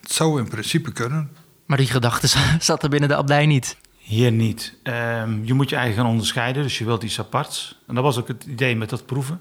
het 0.00 0.12
zou 0.12 0.40
in 0.40 0.48
principe 0.48 0.92
kunnen. 0.92 1.30
Maar 1.66 1.78
die 1.78 1.86
gedachte 1.86 2.28
zat 2.58 2.82
er 2.82 2.88
binnen 2.88 3.08
de 3.08 3.16
abdij 3.16 3.46
niet. 3.46 3.76
Hier 3.98 4.32
niet. 4.32 4.74
Um, 4.82 5.44
je 5.44 5.54
moet 5.54 5.70
je 5.70 5.76
eigen 5.76 5.96
gaan 5.96 6.10
onderscheiden, 6.10 6.62
dus 6.62 6.78
je 6.78 6.84
wilt 6.84 7.02
iets 7.02 7.20
aparts. 7.20 7.78
En 7.86 7.94
dat 7.94 8.04
was 8.04 8.18
ook 8.18 8.28
het 8.28 8.44
idee 8.44 8.76
met 8.76 8.90
dat 8.90 9.06
proeven. 9.06 9.40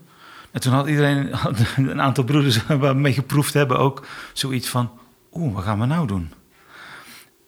En 0.52 0.62
toen 0.62 0.74
had 0.74 0.88
iedereen, 0.88 1.30
een 1.90 2.02
aantal 2.02 2.24
broeders 2.24 2.64
waar 2.68 2.80
we 2.80 2.94
mee 2.94 3.14
geproefd 3.14 3.54
hebben, 3.54 3.80
ook 3.80 4.08
zoiets 4.34 4.70
van: 4.70 4.92
Oeh, 5.34 5.54
wat 5.54 5.64
gaan 5.64 5.80
we 5.80 5.86
nou 5.86 6.08
doen? 6.08 6.32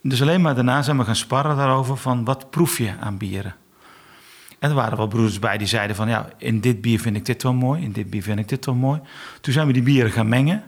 Dus 0.01 0.22
alleen 0.22 0.42
maar 0.42 0.56
daarna 0.56 0.82
zijn 0.82 0.98
we 0.98 1.04
gaan 1.04 1.16
sparren 1.16 1.56
daarover 1.56 1.98
van 1.98 2.24
wat 2.24 2.50
proef 2.50 2.77
je 2.77 2.94
aan 3.00 3.18
bieren. 3.18 3.56
En 4.60 4.70
er 4.70 4.75
waren 4.75 4.98
wel 4.98 5.08
broeders 5.08 5.39
bij 5.39 5.58
die 5.58 5.68
zeiden 5.68 5.96
van 5.96 6.10
ja, 6.10 6.30
in 6.38 6.60
dit 6.60 6.82
bier 6.82 7.00
vind 7.00 7.16
ik 7.16 7.25
dit 7.25 7.44
wel 7.44 7.54
mooi, 7.54 7.84
in 7.84 7.92
dit 7.92 8.10
bier 8.10 8.24
vind 8.24 8.39
ik 8.39 8.48
dit 8.48 8.66
wel 8.66 8.75
mooi. 8.75 9.01
Toen 9.42 9.54
zijn 9.54 9.68
we 9.68 9.74
die 9.74 9.84
bieren 9.84 10.12
gaan 10.12 10.30
mengen. 10.30 10.63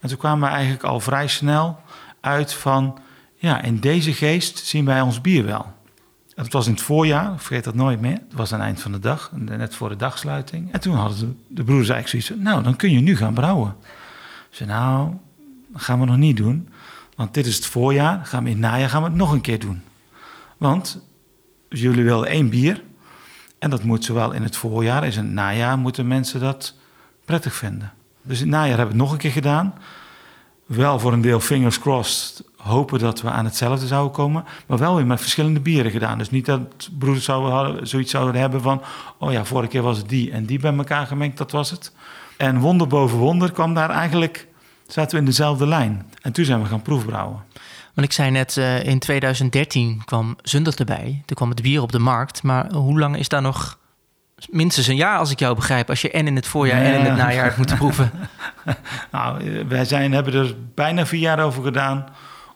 En 0.00 0.08
toen 0.08 0.18
kwamen 0.18 0.48
we 0.48 0.54
eigenlijk 0.54 0.84
al 0.84 1.00
vrij 1.00 1.26
snel 1.28 1.80
uit 2.20 2.52
van 2.52 2.98
ja, 3.34 3.62
in 3.62 3.80
deze 3.80 4.12
geest 4.12 4.58
zien 4.58 4.84
wij 4.84 5.00
ons 5.00 5.20
bier 5.20 5.44
wel. 5.44 5.74
Het 6.34 6.52
was 6.52 6.66
in 6.66 6.72
het 6.72 6.82
voorjaar, 6.82 7.32
vergeet 7.36 7.64
dat 7.64 7.74
nooit 7.74 8.00
meer. 8.00 8.12
Het 8.28 8.34
was 8.34 8.52
aan 8.52 8.58
het 8.58 8.68
eind 8.68 8.80
van 8.80 8.92
de 8.92 8.98
dag, 8.98 9.30
net 9.34 9.74
voor 9.74 9.88
de 9.88 9.96
dagsluiting. 9.96 10.72
En 10.72 10.80
toen 10.80 10.94
hadden 10.94 11.38
de, 11.48 11.64
broers 11.64 11.88
eigenlijk 11.88 12.24
zoiets 12.24 12.44
nou, 12.44 12.62
dan 12.62 12.76
kun 12.76 12.90
je 12.90 13.00
nu 13.00 13.16
gaan 13.16 13.34
brouwen. 13.34 13.76
Ze 14.50 14.64
nou, 14.64 15.12
dat 15.68 15.82
gaan 15.82 16.00
we 16.00 16.06
nog 16.06 16.16
niet 16.16 16.36
doen. 16.36 16.68
Want 17.16 17.34
dit 17.34 17.46
is 17.46 17.56
het 17.56 17.66
voorjaar, 17.66 18.26
gaan 18.26 18.44
we 18.44 18.50
in 18.50 18.62
het 18.62 18.70
najaar 18.70 18.88
gaan 18.88 19.02
we 19.02 19.08
het 19.08 19.16
nog 19.16 19.32
een 19.32 19.40
keer 19.40 19.58
doen. 19.58 19.82
Want 20.56 21.04
jullie 21.68 22.04
willen 22.04 22.28
één 22.28 22.48
bier. 22.48 22.82
En 23.58 23.70
dat 23.70 23.82
moet 23.82 24.04
zowel 24.04 24.32
in 24.32 24.42
het 24.42 24.56
voorjaar 24.56 25.04
als 25.04 25.16
in 25.16 25.24
het 25.24 25.32
najaar 25.32 25.78
moeten 25.78 26.06
mensen 26.06 26.40
dat 26.40 26.74
prettig 27.24 27.54
vinden. 27.54 27.92
Dus 28.22 28.40
in 28.40 28.46
het 28.46 28.54
najaar 28.54 28.76
hebben 28.76 28.86
we 28.86 28.92
het 28.92 29.02
nog 29.02 29.12
een 29.12 29.18
keer 29.18 29.30
gedaan. 29.30 29.74
Wel 30.66 30.98
voor 30.98 31.12
een 31.12 31.20
deel 31.20 31.40
fingers 31.40 31.78
crossed 31.78 32.44
hopen 32.56 32.98
dat 32.98 33.20
we 33.20 33.30
aan 33.30 33.44
hetzelfde 33.44 33.86
zouden 33.86 34.12
komen. 34.12 34.44
Maar 34.66 34.78
wel 34.78 34.96
weer 34.96 35.06
met 35.06 35.20
verschillende 35.20 35.60
bieren 35.60 35.90
gedaan. 35.90 36.18
Dus 36.18 36.30
niet 36.30 36.46
dat 36.46 36.90
broeders 36.98 37.24
zouden, 37.24 37.86
zoiets 37.86 38.10
zouden 38.10 38.40
hebben 38.40 38.62
van... 38.62 38.82
oh 39.18 39.32
ja, 39.32 39.44
vorige 39.44 39.68
keer 39.68 39.82
was 39.82 39.96
het 39.96 40.08
die 40.08 40.30
en 40.30 40.46
die 40.46 40.58
bij 40.58 40.76
elkaar 40.76 41.06
gemengd, 41.06 41.38
dat 41.38 41.50
was 41.50 41.70
het. 41.70 41.92
En 42.36 42.58
wonder 42.58 42.86
boven 42.86 43.18
wonder 43.18 43.52
kwam 43.52 43.74
daar 43.74 43.90
eigenlijk... 43.90 44.48
zaten 44.86 45.10
we 45.10 45.18
in 45.18 45.24
dezelfde 45.24 45.66
lijn. 45.66 46.06
En 46.22 46.32
toen 46.32 46.44
zijn 46.44 46.62
we 46.62 46.68
gaan 46.68 46.82
proefbrouwen. 46.82 47.44
Want 47.94 48.06
ik 48.06 48.12
zei 48.12 48.30
net, 48.30 48.56
uh, 48.56 48.84
in 48.84 48.98
2013 48.98 50.02
kwam 50.04 50.36
Zundert 50.42 50.78
erbij. 50.78 51.22
Toen 51.24 51.36
kwam 51.36 51.50
het 51.50 51.62
bier 51.62 51.82
op 51.82 51.92
de 51.92 51.98
markt. 51.98 52.42
Maar 52.42 52.72
hoe 52.72 52.98
lang 52.98 53.16
is 53.16 53.28
daar 53.28 53.42
nog... 53.42 53.78
Minstens 54.50 54.86
een 54.86 54.96
jaar, 54.96 55.18
als 55.18 55.30
ik 55.30 55.38
jou 55.38 55.54
begrijp, 55.54 55.88
als 55.88 56.02
je 56.02 56.10
en 56.10 56.26
in 56.26 56.36
het 56.36 56.46
voorjaar 56.46 56.82
en 56.82 56.98
in 56.98 57.04
het 57.04 57.16
najaar 57.16 57.44
hebt 57.44 57.56
moeten 57.56 57.76
proeven. 57.76 58.10
nou, 59.12 59.64
wij 59.68 59.84
zijn, 59.84 60.12
hebben 60.12 60.34
er 60.34 60.54
bijna 60.74 61.06
vier 61.06 61.20
jaar 61.20 61.40
over 61.40 61.62
gedaan 61.62 62.06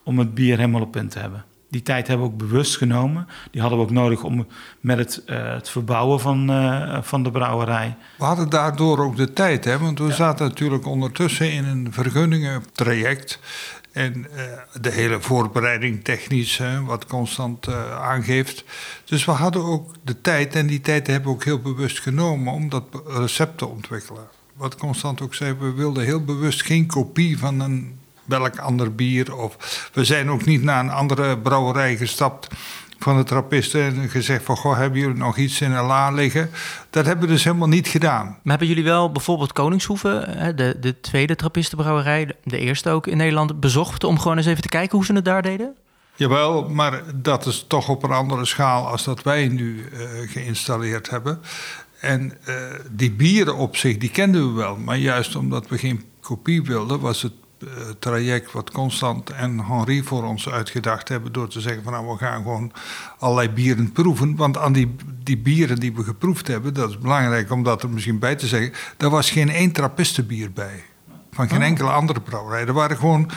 om 0.04 0.18
het 0.18 0.34
bier 0.34 0.56
helemaal 0.56 0.80
op 0.80 0.90
punt 0.90 1.10
te 1.10 1.18
hebben. 1.18 1.44
Die 1.70 1.82
tijd 1.82 2.06
hebben 2.06 2.26
we 2.26 2.32
ook 2.32 2.38
bewust 2.38 2.76
genomen. 2.76 3.26
Die 3.50 3.60
hadden 3.60 3.78
we 3.78 3.84
ook 3.84 3.90
nodig 3.90 4.22
om 4.22 4.46
met 4.80 4.98
het, 4.98 5.22
uh, 5.26 5.52
het 5.52 5.68
verbouwen 5.68 6.20
van, 6.20 6.50
uh, 6.50 6.98
van 7.02 7.22
de 7.22 7.30
brouwerij. 7.30 7.96
We 8.18 8.24
hadden 8.24 8.48
daardoor 8.48 8.98
ook 8.98 9.16
de 9.16 9.32
tijd, 9.32 9.64
hè? 9.64 9.78
want 9.78 9.98
we 9.98 10.06
ja. 10.06 10.14
zaten 10.14 10.48
natuurlijk 10.48 10.86
ondertussen 10.86 11.52
in 11.52 11.64
een 11.64 11.92
vergunningentraject. 11.92 13.38
En 13.92 14.14
uh, 14.16 14.42
de 14.80 14.90
hele 14.90 15.20
voorbereiding 15.20 16.04
technisch, 16.04 16.58
hè, 16.58 16.84
wat 16.84 17.06
constant 17.06 17.68
aangeeft. 17.94 18.64
Dus 19.04 19.24
we 19.24 19.30
hadden 19.30 19.64
ook 19.64 19.94
de 20.02 20.20
tijd, 20.20 20.54
en 20.54 20.66
die 20.66 20.80
tijd 20.80 21.06
hebben 21.06 21.28
we 21.28 21.34
ook 21.34 21.44
heel 21.44 21.60
bewust 21.60 22.00
genomen 22.00 22.52
om 22.52 22.68
dat 22.68 22.84
recept 23.06 23.58
te 23.58 23.66
ontwikkelen. 23.66 24.28
Wat 24.60 24.76
Constant 24.76 25.20
ook 25.20 25.34
zei, 25.34 25.54
we 25.58 25.72
wilden 25.72 26.04
heel 26.04 26.24
bewust 26.24 26.62
geen 26.62 26.86
kopie 26.86 27.38
van 27.38 27.60
een 27.60 27.99
welk 28.30 28.58
ander 28.58 28.94
bier. 28.94 29.36
Of 29.36 29.90
we 29.92 30.04
zijn 30.04 30.30
ook 30.30 30.44
niet 30.44 30.62
naar 30.62 30.84
een 30.84 30.90
andere 30.90 31.38
brouwerij 31.38 31.96
gestapt 31.96 32.48
van 32.98 33.16
de 33.16 33.24
trappisten 33.24 33.82
en 33.82 34.08
gezegd 34.08 34.44
van... 34.44 34.56
goh, 34.56 34.76
hebben 34.76 35.00
jullie 35.00 35.16
nog 35.16 35.36
iets 35.36 35.60
in 35.60 35.72
een 35.72 35.84
la 35.84 36.10
liggen? 36.10 36.50
Dat 36.90 37.06
hebben 37.06 37.26
we 37.26 37.32
dus 37.32 37.44
helemaal 37.44 37.68
niet 37.68 37.88
gedaan. 37.88 38.26
Maar 38.26 38.38
hebben 38.42 38.68
jullie 38.68 38.84
wel 38.84 39.12
bijvoorbeeld 39.12 39.52
Koningshoeven, 39.52 40.56
de, 40.56 40.76
de 40.80 41.00
tweede 41.00 41.36
trappistenbrouwerij... 41.36 42.32
de 42.44 42.58
eerste 42.58 42.90
ook 42.90 43.06
in 43.06 43.16
Nederland, 43.16 43.60
bezocht... 43.60 44.04
om 44.04 44.18
gewoon 44.18 44.36
eens 44.36 44.46
even 44.46 44.62
te 44.62 44.68
kijken 44.68 44.96
hoe 44.96 45.06
ze 45.06 45.12
het 45.12 45.24
daar 45.24 45.42
deden? 45.42 45.76
Jawel, 46.14 46.68
maar 46.68 47.02
dat 47.14 47.46
is 47.46 47.64
toch 47.68 47.88
op 47.88 48.02
een 48.02 48.10
andere 48.10 48.44
schaal 48.44 48.86
als 48.86 49.04
dat 49.04 49.22
wij 49.22 49.48
nu 49.48 49.88
uh, 49.92 50.08
geïnstalleerd 50.30 51.10
hebben. 51.10 51.40
En 52.00 52.32
uh, 52.48 52.54
die 52.90 53.12
bieren 53.12 53.56
op 53.56 53.76
zich, 53.76 53.98
die 53.98 54.10
kenden 54.10 54.48
we 54.48 54.60
wel. 54.60 54.76
Maar 54.76 54.96
juist 54.96 55.36
omdat 55.36 55.68
we 55.68 55.78
geen 55.78 56.04
kopie 56.20 56.62
wilden, 56.62 57.00
was 57.00 57.22
het 57.22 57.32
traject 57.98 58.52
wat 58.52 58.70
Constant 58.70 59.30
en 59.30 59.64
Henri 59.64 60.02
voor 60.02 60.24
ons 60.24 60.48
uitgedacht 60.48 61.08
hebben. 61.08 61.32
door 61.32 61.48
te 61.48 61.60
zeggen: 61.60 61.82
van 61.82 61.92
nou, 61.92 62.06
we 62.06 62.16
gaan 62.16 62.42
gewoon 62.42 62.72
allerlei 63.18 63.50
bieren 63.50 63.92
proeven. 63.92 64.36
Want 64.36 64.56
aan 64.56 64.72
die, 64.72 64.96
die 65.22 65.38
bieren 65.38 65.80
die 65.80 65.94
we 65.94 66.02
geproefd 66.02 66.46
hebben, 66.46 66.74
dat 66.74 66.90
is 66.90 66.98
belangrijk 66.98 67.50
om 67.50 67.62
dat 67.62 67.82
er 67.82 67.88
misschien 67.88 68.18
bij 68.18 68.36
te 68.36 68.46
zeggen. 68.46 68.72
daar 68.96 69.10
was 69.10 69.30
geen 69.30 69.50
één 69.50 69.72
trappistenbier 69.72 70.52
bij. 70.52 70.82
Van 71.32 71.48
geen 71.48 71.62
enkele 71.62 71.90
andere 71.90 72.20
brouwerij. 72.20 72.66
Er 72.66 72.72
waren 72.72 72.96
gewoon 72.96 73.30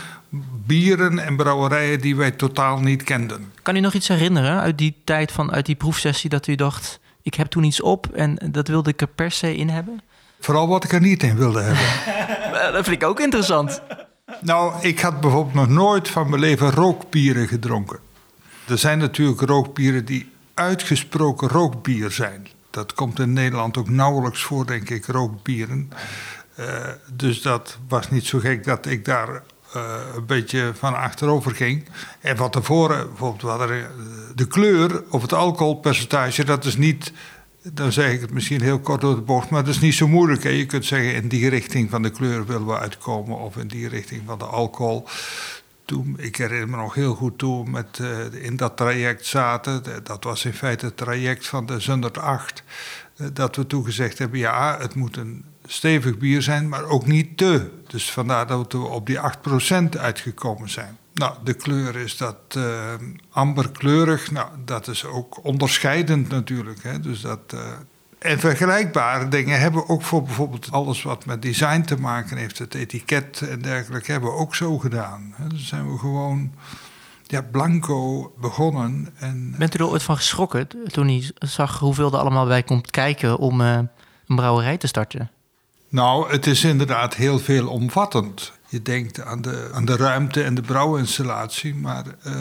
bieren 0.65 1.19
en 1.19 1.35
brouwerijen 1.35 2.01
die 2.01 2.15
wij 2.15 2.31
totaal 2.31 2.79
niet 2.79 3.03
kenden. 3.03 3.51
Kan 3.61 3.75
u 3.75 3.79
nog 3.79 3.93
iets 3.93 4.07
herinneren 4.07 4.59
uit 4.59 4.77
die 4.77 4.95
tijd 5.03 5.31
van 5.31 5.51
uit 5.51 5.65
die 5.65 5.75
proefsessie 5.75 6.29
dat 6.29 6.47
u 6.47 6.55
dacht: 6.55 6.99
ik 7.21 7.33
heb 7.33 7.47
toen 7.47 7.63
iets 7.63 7.81
op 7.81 8.07
en 8.07 8.39
dat 8.51 8.67
wilde 8.67 8.89
ik 8.89 9.01
er 9.01 9.07
per 9.07 9.31
se 9.31 9.55
in 9.55 9.69
hebben? 9.69 10.01
Vooral 10.39 10.67
wat 10.67 10.83
ik 10.83 10.91
er 10.91 11.01
niet 11.01 11.23
in 11.23 11.35
wilde 11.35 11.61
hebben. 11.61 11.83
dat 12.73 12.83
vind 12.85 13.01
ik 13.01 13.07
ook 13.07 13.19
interessant. 13.19 13.81
Nou, 14.43 14.73
ik 14.81 14.99
had 14.99 15.19
bijvoorbeeld 15.19 15.53
nog 15.53 15.67
nooit 15.67 16.09
van 16.09 16.29
mijn 16.29 16.41
leven 16.41 16.71
rookbieren 16.71 17.47
gedronken. 17.47 17.99
Er 18.67 18.77
zijn 18.77 18.97
natuurlijk 18.99 19.41
rookbieren 19.41 20.05
die 20.05 20.31
uitgesproken 20.53 21.47
rookbier 21.47 22.11
zijn. 22.11 22.47
Dat 22.69 22.93
komt 22.93 23.19
in 23.19 23.33
Nederland 23.33 23.77
ook 23.77 23.89
nauwelijks 23.89 24.43
voor, 24.43 24.65
denk 24.65 24.89
ik, 24.89 25.05
rookbieren. 25.05 25.91
Uh, 26.59 26.65
dus 27.13 27.41
dat 27.41 27.77
was 27.87 28.09
niet 28.09 28.25
zo 28.25 28.39
gek 28.39 28.63
dat 28.63 28.85
ik 28.85 29.05
daar 29.05 29.29
uh, 29.75 29.83
een 30.15 30.25
beetje 30.25 30.71
van 30.77 30.95
achterover 30.95 31.55
ging. 31.55 31.85
En 32.19 32.37
van 32.37 32.49
tevoren, 32.49 33.07
bijvoorbeeld, 33.07 33.41
wat 33.41 33.69
er, 33.69 33.91
de 34.35 34.47
kleur 34.47 35.03
of 35.09 35.21
het 35.21 35.33
alcoholpercentage, 35.33 36.45
dat 36.45 36.65
is 36.65 36.77
niet 36.77 37.11
dan 37.71 37.91
zeg 37.91 38.11
ik 38.11 38.21
het 38.21 38.31
misschien 38.31 38.61
heel 38.61 38.79
kort 38.79 39.01
door 39.01 39.15
de 39.15 39.21
bocht, 39.21 39.49
maar 39.49 39.63
dat 39.63 39.73
is 39.73 39.79
niet 39.79 39.93
zo 39.93 40.07
moeilijk. 40.07 40.43
Hè? 40.43 40.49
Je 40.49 40.65
kunt 40.65 40.85
zeggen, 40.85 41.15
in 41.15 41.27
die 41.27 41.49
richting 41.49 41.89
van 41.89 42.01
de 42.01 42.09
kleur 42.09 42.45
willen 42.45 42.65
we 42.65 42.77
uitkomen, 42.77 43.37
of 43.37 43.57
in 43.57 43.67
die 43.67 43.87
richting 43.87 44.21
van 44.25 44.37
de 44.37 44.45
alcohol. 44.45 45.07
Toen, 45.85 46.15
ik 46.19 46.35
herinner 46.35 46.69
me 46.69 46.75
nog 46.75 46.93
heel 46.93 47.15
goed 47.15 47.37
toen 47.37 47.71
met 47.71 47.99
uh, 48.01 48.43
in 48.43 48.57
dat 48.57 48.77
traject 48.77 49.25
zaten. 49.25 49.83
Dat 50.03 50.23
was 50.23 50.45
in 50.45 50.53
feite 50.53 50.85
het 50.85 50.97
traject 50.97 51.47
van 51.47 51.65
de 51.65 51.79
Zundert 51.79 52.17
8. 52.17 52.63
Uh, 53.17 53.27
dat 53.33 53.55
we 53.55 53.67
toen 53.67 53.85
gezegd 53.85 54.17
hebben, 54.17 54.39
ja, 54.39 54.77
het 54.79 54.95
moet 54.95 55.17
een 55.17 55.45
stevig 55.65 56.17
bier 56.17 56.41
zijn, 56.41 56.69
maar 56.69 56.83
ook 56.83 57.05
niet 57.05 57.37
te. 57.37 57.69
Dus 57.87 58.11
vandaar 58.11 58.47
dat 58.47 58.73
we 58.73 58.77
op 58.77 59.05
die 59.05 59.19
8% 59.93 59.99
uitgekomen 59.99 60.69
zijn. 60.69 60.97
Nou, 61.13 61.35
de 61.43 61.53
kleur 61.53 61.95
is 61.95 62.17
dat 62.17 62.37
uh, 62.57 62.93
amberkleurig. 63.29 64.31
Nou, 64.31 64.47
dat 64.65 64.87
is 64.87 65.05
ook 65.05 65.43
onderscheidend 65.43 66.29
natuurlijk. 66.29 66.83
Hè? 66.83 66.99
Dus 66.99 67.21
dat, 67.21 67.39
uh, 67.53 67.59
en 68.19 68.39
vergelijkbare 68.39 69.27
dingen 69.27 69.59
hebben 69.59 69.81
we 69.81 69.87
ook 69.87 70.01
voor 70.01 70.23
bijvoorbeeld 70.23 70.71
alles 70.71 71.03
wat 71.03 71.25
met 71.25 71.41
design 71.41 71.81
te 71.81 71.99
maken 71.99 72.37
heeft, 72.37 72.57
het 72.57 72.73
etiket 72.73 73.41
en 73.41 73.61
dergelijke, 73.61 74.11
hebben 74.11 74.29
we 74.29 74.37
ook 74.37 74.55
zo 74.55 74.77
gedaan. 74.77 75.33
Hè? 75.35 75.47
Dus 75.47 75.67
zijn 75.67 75.91
we 75.91 75.97
gewoon 75.97 76.53
ja, 77.27 77.41
blanco 77.41 78.31
begonnen. 78.37 79.13
En, 79.19 79.55
Bent 79.57 79.75
u 79.75 79.83
er 79.83 79.89
ooit 79.89 80.03
van 80.03 80.15
geschrokken 80.15 80.67
toen 80.87 81.09
u 81.09 81.23
zag 81.35 81.79
hoeveel 81.79 82.11
er 82.11 82.19
allemaal 82.19 82.47
bij 82.47 82.63
komt 82.63 82.91
kijken 82.91 83.37
om 83.37 83.61
uh, 83.61 83.73
een 84.27 84.35
brouwerij 84.35 84.77
te 84.77 84.87
starten? 84.87 85.31
Nou, 85.89 86.31
het 86.31 86.47
is 86.47 86.63
inderdaad 86.63 87.15
heel 87.15 87.39
veel 87.39 87.67
omvattend. 87.67 88.51
Je 88.73 88.81
denkt 88.81 89.21
aan 89.21 89.41
de, 89.41 89.69
aan 89.73 89.85
de 89.85 89.95
ruimte 89.95 90.43
en 90.43 90.55
de 90.55 90.61
brouwinstallatie, 90.61 91.75
maar 91.75 92.05
uh, 92.27 92.33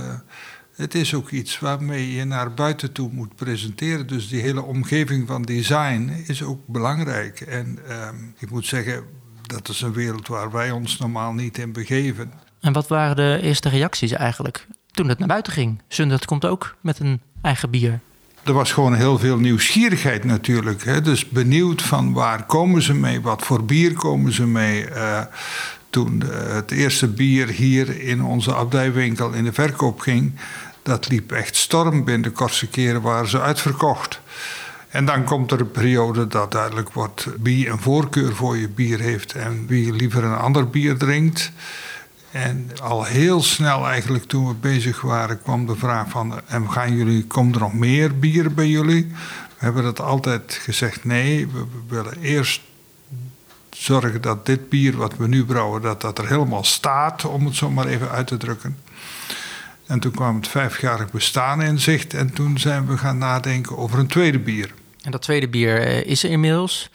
het 0.75 0.95
is 0.95 1.15
ook 1.15 1.31
iets 1.31 1.59
waarmee 1.59 2.13
je 2.13 2.25
naar 2.25 2.55
buiten 2.55 2.93
toe 2.93 3.11
moet 3.13 3.35
presenteren. 3.35 4.07
Dus 4.07 4.29
die 4.29 4.41
hele 4.41 4.63
omgeving 4.63 5.27
van 5.27 5.43
design 5.43 6.25
is 6.27 6.43
ook 6.43 6.67
belangrijk. 6.67 7.41
En 7.41 7.79
uh, 7.89 8.09
ik 8.39 8.51
moet 8.51 8.67
zeggen, 8.67 9.05
dat 9.43 9.69
is 9.69 9.81
een 9.81 9.93
wereld 9.93 10.29
waar 10.29 10.51
wij 10.51 10.71
ons 10.71 10.99
normaal 10.99 11.33
niet 11.33 11.59
in 11.59 11.73
begeven. 11.73 12.33
En 12.61 12.73
wat 12.73 12.89
waren 12.89 13.17
de 13.17 13.39
eerste 13.43 13.69
reacties 13.69 14.13
eigenlijk 14.13 14.67
toen 14.91 15.09
het 15.09 15.19
naar 15.19 15.29
buiten 15.29 15.53
ging? 15.53 15.83
Zundert 15.89 16.25
komt 16.25 16.45
ook 16.45 16.77
met 16.81 16.99
een 16.99 17.21
eigen 17.43 17.71
bier. 17.71 18.01
Er 18.43 18.53
was 18.53 18.73
gewoon 18.73 18.95
heel 18.95 19.19
veel 19.19 19.39
nieuwsgierigheid 19.39 20.25
natuurlijk. 20.25 20.85
Hè? 20.85 21.01
Dus 21.01 21.29
benieuwd 21.29 21.83
van 21.83 22.13
waar 22.13 22.47
komen 22.47 22.83
ze 22.83 22.95
mee, 22.95 23.21
wat 23.21 23.43
voor 23.43 23.65
bier 23.65 23.93
komen 23.93 24.33
ze 24.33 24.47
mee. 24.47 24.89
Uh, 24.91 25.21
toen 25.93 26.23
het 26.49 26.71
eerste 26.71 27.09
bier 27.09 27.49
hier 27.49 28.01
in 28.01 28.23
onze 28.23 28.55
abdijwinkel 28.55 29.33
in 29.33 29.45
de 29.45 29.53
verkoop 29.53 30.01
ging, 30.01 30.33
dat 30.83 31.09
liep 31.09 31.33
echt 31.33 31.57
storm. 31.57 32.05
Binnen 32.05 32.23
de 32.23 32.31
kortste 32.31 32.67
keren 32.67 33.03
waren 33.03 33.29
ze 33.29 33.41
uitverkocht. 33.41 34.21
En 34.89 35.05
dan 35.05 35.25
komt 35.25 35.53
er 35.53 35.61
een 35.61 35.71
periode 35.71 36.27
dat 36.27 36.53
duidelijk 36.53 36.93
wordt 36.93 37.27
wie 37.43 37.69
een 37.69 37.79
voorkeur 37.79 38.35
voor 38.35 38.57
je 38.57 38.69
bier 38.69 39.01
heeft 39.01 39.33
en 39.33 39.67
wie 39.67 39.93
liever 39.93 40.25
een 40.25 40.37
ander 40.37 40.69
bier 40.71 40.97
drinkt. 40.97 41.53
En 42.31 42.71
al 42.83 43.05
heel 43.05 43.43
snel 43.43 43.87
eigenlijk 43.87 44.25
toen 44.25 44.49
we 44.49 44.55
bezig 44.55 45.01
waren 45.01 45.43
kwam 45.43 45.67
de 45.67 45.77
vraag 45.77 46.09
van... 46.09 46.41
en 46.47 46.71
gaan 46.71 46.97
jullie, 46.97 47.27
komt 47.27 47.55
er 47.55 47.61
nog 47.61 47.75
meer 47.75 48.19
bier 48.19 48.55
bij 48.55 48.69
jullie? 48.69 49.07
We 49.59 49.65
hebben 49.65 49.83
dat 49.83 50.01
altijd 50.01 50.59
gezegd 50.63 51.05
nee, 51.05 51.47
we 51.47 51.65
willen 51.89 52.19
eerst 52.21 52.61
zorgen 53.77 54.21
dat 54.21 54.47
dit 54.47 54.69
bier 54.69 54.97
wat 54.97 55.17
we 55.17 55.29
nu 55.29 55.45
brouwen... 55.45 55.83
dat 55.83 56.01
dat 56.01 56.19
er 56.19 56.29
helemaal 56.29 56.65
staat, 56.65 57.25
om 57.25 57.45
het 57.47 57.55
zo 57.57 57.71
maar 57.71 57.87
even 57.87 58.11
uit 58.11 58.27
te 58.27 58.37
drukken. 58.37 58.79
En 59.87 60.01
toen 60.01 60.13
kwam 60.13 60.37
het 60.37 60.49
vijfjarig 60.49 61.11
bestaan 61.11 61.63
in 61.63 61.79
zicht... 61.79 62.15
en 62.15 62.33
toen 62.33 62.59
zijn 62.59 62.87
we 62.87 62.99
gaan 62.99 63.19
nadenken 63.19 63.79
over 63.79 63.99
een 63.99 64.07
tweede 64.07 64.39
bier. 64.39 64.75
En 65.03 65.11
dat 65.11 65.23
tweede 65.23 65.49
bier 65.49 66.07
is 66.07 66.25
er 66.25 66.31
inmiddels... 66.31 66.91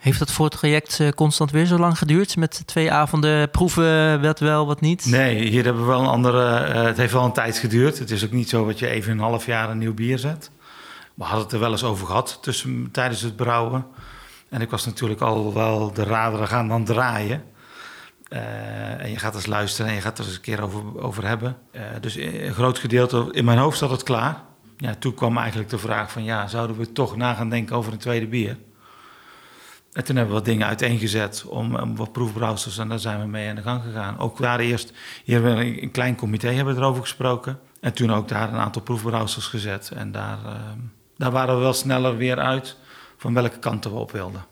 Heeft 0.00 0.18
dat 0.18 0.32
voor 0.32 0.44
het 0.44 0.58
traject 0.58 1.14
constant 1.14 1.50
weer 1.50 1.66
zo 1.66 1.78
lang 1.78 1.98
geduurd? 1.98 2.36
Met 2.36 2.62
twee 2.66 2.92
avonden 2.92 3.50
proeven, 3.50 4.20
wat 4.22 4.38
wel, 4.38 4.66
wat 4.66 4.80
niet? 4.80 5.06
Nee, 5.06 5.48
hier 5.48 5.64
hebben 5.64 5.82
we 5.82 5.88
wel 5.88 6.00
een 6.00 6.06
andere... 6.06 6.68
Uh, 6.68 6.82
het 6.82 6.96
heeft 6.96 7.12
wel 7.12 7.24
een 7.24 7.32
tijd 7.32 7.58
geduurd. 7.58 7.98
Het 7.98 8.10
is 8.10 8.24
ook 8.24 8.30
niet 8.30 8.48
zo 8.48 8.66
dat 8.66 8.78
je 8.78 8.88
even 8.88 9.12
een 9.12 9.18
half 9.18 9.46
jaar 9.46 9.70
een 9.70 9.78
nieuw 9.78 9.94
bier 9.94 10.18
zet. 10.18 10.50
We 11.14 11.24
hadden 11.24 11.42
het 11.42 11.52
er 11.52 11.58
wel 11.58 11.70
eens 11.70 11.84
over 11.84 12.06
gehad 12.06 12.38
tussen, 12.42 12.88
tijdens 12.92 13.20
het 13.20 13.36
brouwen. 13.36 13.86
En 14.50 14.60
ik 14.60 14.70
was 14.70 14.86
natuurlijk 14.86 15.20
al 15.20 15.54
wel 15.54 15.92
de 15.92 16.04
raderen 16.04 16.48
gaan 16.48 16.68
dan 16.68 16.84
draaien. 16.84 17.42
Uh, 18.32 19.02
en 19.02 19.10
je 19.10 19.18
gaat 19.18 19.34
eens 19.34 19.46
luisteren 19.46 19.90
en 19.90 19.96
je 19.96 20.02
gaat 20.02 20.18
er 20.18 20.24
eens 20.24 20.34
een 20.34 20.40
keer 20.40 20.62
over, 20.62 21.02
over 21.02 21.26
hebben. 21.26 21.56
Uh, 21.72 21.82
dus 22.00 22.14
een 22.16 22.54
groot 22.54 22.78
gedeelte, 22.78 23.28
in 23.30 23.44
mijn 23.44 23.58
hoofd 23.58 23.78
zat 23.78 23.90
het 23.90 24.02
klaar. 24.02 24.42
Ja, 24.76 24.94
toen 24.94 25.14
kwam 25.14 25.38
eigenlijk 25.38 25.68
de 25.68 25.78
vraag 25.78 26.12
van... 26.12 26.24
ja, 26.24 26.46
zouden 26.46 26.76
we 26.76 26.92
toch 26.92 27.16
na 27.16 27.34
gaan 27.34 27.48
denken 27.48 27.76
over 27.76 27.92
een 27.92 27.98
tweede 27.98 28.26
bier? 28.26 28.56
En 29.92 30.04
toen 30.04 30.16
hebben 30.16 30.34
we 30.34 30.40
wat 30.40 30.48
dingen 30.48 30.66
uiteengezet 30.66 31.44
om, 31.46 31.76
om 31.76 31.96
wat 31.96 32.12
proefbrouwsters 32.12 32.78
en 32.78 32.88
daar 32.88 32.98
zijn 32.98 33.20
we 33.20 33.26
mee 33.26 33.48
aan 33.48 33.54
de 33.54 33.62
gang 33.62 33.82
gegaan. 33.82 34.18
Ook 34.18 34.38
daar 34.38 34.60
eerst, 34.60 34.92
hier 35.24 35.34
hebben 35.34 35.56
we 35.56 35.82
een 35.82 35.90
klein 35.90 36.16
comité 36.16 36.48
hebben 36.48 36.76
erover 36.76 37.02
gesproken. 37.02 37.58
En 37.80 37.92
toen 37.92 38.12
ook 38.12 38.28
daar 38.28 38.52
een 38.52 38.58
aantal 38.58 38.82
proefbrouwsters 38.82 39.46
gezet. 39.46 39.90
En 39.96 40.12
daar, 40.12 40.38
uh, 40.46 40.52
daar 41.16 41.30
waren 41.30 41.54
we 41.54 41.60
wel 41.60 41.72
sneller 41.72 42.16
weer 42.16 42.38
uit 42.38 42.76
van 43.20 43.34
welke 43.34 43.58
kanten 43.58 43.90
we 43.90 43.98
op 43.98 44.10
wilden. 44.12 44.44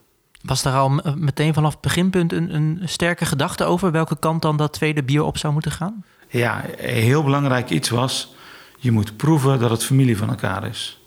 Was 0.42 0.62
daar 0.62 0.74
al 0.74 0.88
meteen 1.14 1.54
vanaf 1.54 1.72
het 1.72 1.80
beginpunt 1.80 2.32
een, 2.32 2.54
een 2.54 2.80
sterke 2.84 3.24
gedachte 3.24 3.64
over 3.64 3.90
welke 3.90 4.18
kant 4.18 4.42
dan 4.42 4.56
dat 4.56 4.72
tweede 4.72 5.02
bier 5.02 5.22
op 5.22 5.38
zou 5.38 5.52
moeten 5.52 5.72
gaan? 5.72 6.04
Ja, 6.28 6.64
heel 6.76 7.24
belangrijk 7.24 7.70
iets 7.70 7.88
was, 7.88 8.34
je 8.78 8.90
moet 8.90 9.16
proeven 9.16 9.58
dat 9.58 9.70
het 9.70 9.84
familie 9.84 10.16
van 10.16 10.28
elkaar 10.28 10.66
is. 10.66 11.00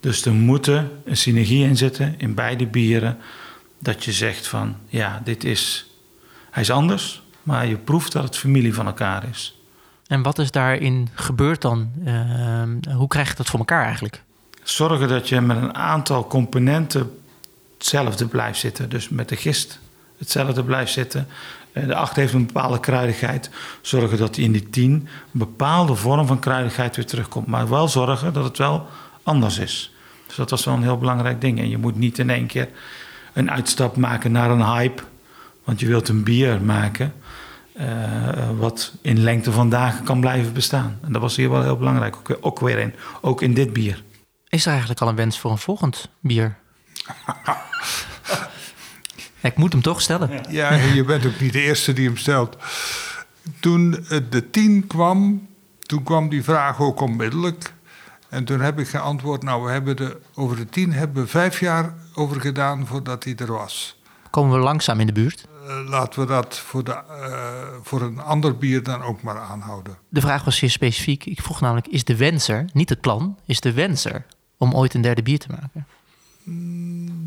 Dus 0.00 0.24
er 0.24 0.32
moet 0.32 0.66
een 0.66 0.88
synergie 1.12 1.64
in 1.64 1.76
zitten 1.76 2.14
in 2.18 2.34
beide 2.34 2.66
bieren 2.66 3.18
dat 3.78 4.04
je 4.04 4.12
zegt 4.12 4.46
van 4.46 4.76
ja, 4.86 5.20
dit 5.24 5.44
is, 5.44 5.90
hij 6.50 6.62
is 6.62 6.70
anders, 6.70 7.22
maar 7.42 7.66
je 7.66 7.76
proeft 7.76 8.12
dat 8.12 8.22
het 8.22 8.36
familie 8.36 8.74
van 8.74 8.86
elkaar 8.86 9.28
is. 9.30 9.60
En 10.06 10.22
wat 10.22 10.38
is 10.38 10.50
daarin 10.50 11.08
gebeurd 11.14 11.62
dan? 11.62 11.90
Uh, 12.04 12.94
hoe 12.94 13.08
krijg 13.08 13.28
je 13.28 13.34
dat 13.34 13.46
voor 13.46 13.58
elkaar 13.58 13.84
eigenlijk? 13.84 14.26
Zorgen 14.68 15.08
dat 15.08 15.28
je 15.28 15.40
met 15.40 15.56
een 15.56 15.74
aantal 15.74 16.26
componenten 16.26 17.18
hetzelfde 17.76 18.26
blijft 18.26 18.58
zitten. 18.58 18.88
Dus 18.88 19.08
met 19.08 19.28
de 19.28 19.36
gist 19.36 19.78
hetzelfde 20.18 20.64
blijft 20.64 20.92
zitten. 20.92 21.26
De 21.72 21.94
8 21.94 22.16
heeft 22.16 22.32
een 22.32 22.46
bepaalde 22.46 22.80
kruidigheid. 22.80 23.50
Zorgen 23.80 24.18
dat 24.18 24.34
die 24.34 24.44
in 24.44 24.52
die 24.52 24.70
10 24.70 24.90
een 24.92 25.08
bepaalde 25.32 25.94
vorm 25.94 26.26
van 26.26 26.38
kruidigheid 26.38 26.96
weer 26.96 27.06
terugkomt. 27.06 27.46
Maar 27.46 27.68
wel 27.68 27.88
zorgen 27.88 28.32
dat 28.32 28.44
het 28.44 28.58
wel 28.58 28.86
anders 29.22 29.58
is. 29.58 29.94
Dus 30.26 30.36
dat 30.36 30.50
was 30.50 30.64
wel 30.64 30.74
een 30.74 30.82
heel 30.82 30.98
belangrijk 30.98 31.40
ding. 31.40 31.58
En 31.58 31.68
je 31.68 31.78
moet 31.78 31.96
niet 31.96 32.18
in 32.18 32.30
één 32.30 32.46
keer 32.46 32.68
een 33.32 33.50
uitstap 33.50 33.96
maken 33.96 34.32
naar 34.32 34.50
een 34.50 34.64
hype. 34.64 35.02
Want 35.64 35.80
je 35.80 35.86
wilt 35.86 36.08
een 36.08 36.22
bier 36.22 36.60
maken 36.60 37.14
uh, 37.80 37.84
wat 38.58 38.92
in 39.02 39.22
lengte 39.22 39.52
van 39.52 39.70
dagen 39.70 40.04
kan 40.04 40.20
blijven 40.20 40.52
bestaan. 40.52 40.98
En 41.04 41.12
dat 41.12 41.22
was 41.22 41.36
hier 41.36 41.50
wel 41.50 41.62
heel 41.62 41.76
belangrijk, 41.76 42.16
ook, 42.16 42.38
ook 42.40 42.60
weer 42.60 42.78
in. 42.78 42.94
Ook 43.20 43.42
in 43.42 43.54
dit 43.54 43.72
bier. 43.72 44.02
Is 44.48 44.64
er 44.64 44.70
eigenlijk 44.70 45.00
al 45.00 45.08
een 45.08 45.16
wens 45.16 45.38
voor 45.38 45.50
een 45.50 45.58
volgend 45.58 46.08
bier? 46.20 46.56
Ik 49.40 49.56
moet 49.56 49.72
hem 49.72 49.82
toch 49.82 50.00
stellen. 50.00 50.44
Ja, 50.48 50.74
je 50.74 51.04
bent 51.04 51.26
ook 51.26 51.40
niet 51.40 51.52
de 51.52 51.60
eerste 51.60 51.92
die 51.92 52.06
hem 52.06 52.16
stelt. 52.16 52.56
Toen 53.60 53.90
de 54.30 54.50
tien 54.50 54.86
kwam, 54.86 55.48
toen 55.78 56.02
kwam 56.02 56.28
die 56.28 56.44
vraag 56.44 56.80
ook 56.80 57.00
onmiddellijk. 57.00 57.72
En 58.28 58.44
toen 58.44 58.60
heb 58.60 58.78
ik 58.78 58.88
geantwoord, 58.88 59.42
nou, 59.42 59.64
we 59.64 59.70
hebben 59.70 59.96
de, 59.96 60.20
over 60.34 60.56
de 60.56 60.66
tien 60.66 60.92
hebben 60.92 61.22
we 61.22 61.28
vijf 61.28 61.60
jaar 61.60 61.94
over 62.14 62.40
gedaan 62.40 62.86
voordat 62.86 63.24
hij 63.24 63.36
er 63.36 63.52
was. 63.52 64.00
Komen 64.30 64.58
we 64.58 64.62
langzaam 64.62 65.00
in 65.00 65.06
de 65.06 65.12
buurt? 65.12 65.46
Uh, 65.66 65.88
laten 65.88 66.20
we 66.20 66.26
dat 66.26 66.58
voor, 66.58 66.84
de, 66.84 67.00
uh, 67.10 67.82
voor 67.82 68.02
een 68.02 68.20
ander 68.20 68.56
bier 68.56 68.82
dan 68.82 69.02
ook 69.02 69.22
maar 69.22 69.38
aanhouden. 69.38 69.98
De 70.08 70.20
vraag 70.20 70.44
was 70.44 70.56
zeer 70.56 70.70
specifiek. 70.70 71.24
Ik 71.24 71.42
vroeg 71.42 71.60
namelijk, 71.60 71.86
is 71.86 72.04
de 72.04 72.16
wenser, 72.16 72.68
niet 72.72 72.88
het 72.88 73.00
plan, 73.00 73.38
is 73.46 73.60
de 73.60 73.72
wenser 73.72 74.26
om 74.58 74.74
ooit 74.74 74.94
een 74.94 75.00
derde 75.00 75.22
bier 75.22 75.38
te 75.38 75.48
maken? 75.50 75.86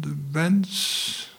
De 0.01 0.15
wens... 0.31 1.29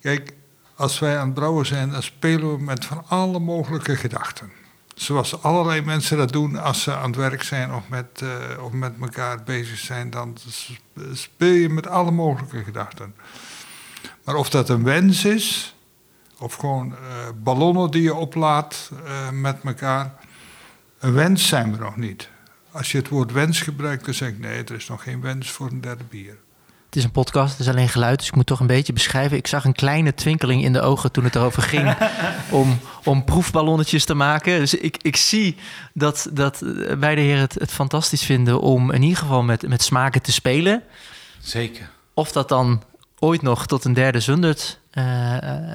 Kijk, 0.00 0.34
als 0.76 0.98
wij 0.98 1.18
aan 1.18 1.24
het 1.24 1.34
brouwen 1.34 1.66
zijn, 1.66 1.90
dan 1.90 2.02
spelen 2.02 2.56
we 2.56 2.62
met 2.62 2.84
van 2.84 3.04
alle 3.08 3.38
mogelijke 3.38 3.96
gedachten. 3.96 4.50
zoals 4.94 5.42
allerlei 5.42 5.82
mensen 5.82 6.16
dat 6.16 6.32
doen 6.32 6.56
als 6.56 6.82
ze 6.82 6.94
aan 6.94 7.06
het 7.10 7.16
werk 7.16 7.42
zijn 7.42 7.74
of 7.74 7.88
met, 7.88 8.22
eh, 8.22 8.64
of 8.64 8.72
met 8.72 8.92
elkaar 9.00 9.42
bezig 9.42 9.78
zijn, 9.78 10.10
dan 10.10 10.36
speel 11.12 11.52
je 11.52 11.68
met 11.68 11.86
alle 11.86 12.10
mogelijke 12.10 12.64
gedachten. 12.64 13.14
Maar 14.24 14.34
of 14.34 14.50
dat 14.50 14.68
een 14.68 14.84
wens 14.84 15.24
is, 15.24 15.76
of 16.38 16.54
gewoon 16.54 16.92
eh, 16.92 16.98
ballonnen 17.42 17.90
die 17.90 18.02
je 18.02 18.14
oplaat 18.14 18.90
uh, 18.92 19.30
met 19.30 19.60
elkaar, 19.64 20.14
een 20.98 21.12
wens 21.12 21.46
zijn 21.46 21.72
we 21.72 21.78
nog 21.78 21.96
niet. 21.96 22.28
Als 22.70 22.92
je 22.92 22.98
het 22.98 23.08
woord 23.08 23.32
wens 23.32 23.60
gebruikt, 23.60 24.04
dan 24.04 24.14
zeg 24.14 24.28
ik 24.28 24.38
nee, 24.38 24.64
er 24.64 24.74
is 24.74 24.88
nog 24.88 25.02
geen 25.02 25.20
wens 25.20 25.50
voor 25.50 25.70
een 25.70 25.80
derde 25.80 26.04
bier. 26.04 26.36
Het 26.86 26.96
is 26.96 27.04
een 27.04 27.10
podcast, 27.10 27.50
het 27.50 27.60
is 27.60 27.68
alleen 27.68 27.88
geluid, 27.88 28.18
dus 28.18 28.28
ik 28.28 28.34
moet 28.34 28.46
toch 28.46 28.60
een 28.60 28.66
beetje 28.66 28.92
beschrijven. 28.92 29.36
Ik 29.36 29.46
zag 29.46 29.64
een 29.64 29.72
kleine 29.72 30.14
twinkeling 30.14 30.64
in 30.64 30.72
de 30.72 30.80
ogen 30.80 31.12
toen 31.12 31.24
het 31.24 31.34
erover 31.34 31.62
ging 31.62 31.96
om, 32.50 32.78
om 33.04 33.24
proefballonnetjes 33.24 34.04
te 34.04 34.14
maken. 34.14 34.58
Dus 34.58 34.74
ik, 34.74 34.96
ik 35.02 35.16
zie 35.16 35.56
dat, 35.94 36.28
dat 36.32 36.62
beide 36.98 37.20
heren 37.20 37.40
het, 37.40 37.54
het 37.54 37.70
fantastisch 37.70 38.24
vinden 38.24 38.60
om 38.60 38.90
in 38.90 39.02
ieder 39.02 39.18
geval 39.18 39.42
met, 39.42 39.68
met 39.68 39.82
smaken 39.82 40.22
te 40.22 40.32
spelen. 40.32 40.82
Zeker. 41.40 41.90
Of 42.14 42.32
dat 42.32 42.48
dan 42.48 42.82
ooit 43.18 43.42
nog 43.42 43.66
tot 43.66 43.84
een 43.84 43.94
derde 43.94 44.20
zundert 44.20 44.80
uh, 44.92 45.04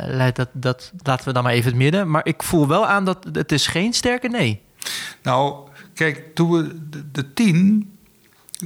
leidt, 0.06 0.36
dat, 0.36 0.50
dat 0.52 0.92
laten 1.04 1.26
we 1.26 1.34
dan 1.34 1.44
maar 1.44 1.54
even 1.54 1.70
het 1.70 1.80
midden. 1.80 2.10
Maar 2.10 2.26
ik 2.26 2.44
voel 2.44 2.68
wel 2.68 2.88
aan 2.88 3.06
dat 3.06 3.28
het 3.32 3.52
is 3.52 3.68
geen 3.68 3.94
sterke 3.94 4.28
nee. 4.28 4.62
Nou, 5.22 5.68
kijk, 5.94 6.36
toen 6.36 6.52
we 6.52 6.90
de, 6.90 7.12
de 7.12 7.34
tien 7.34 7.92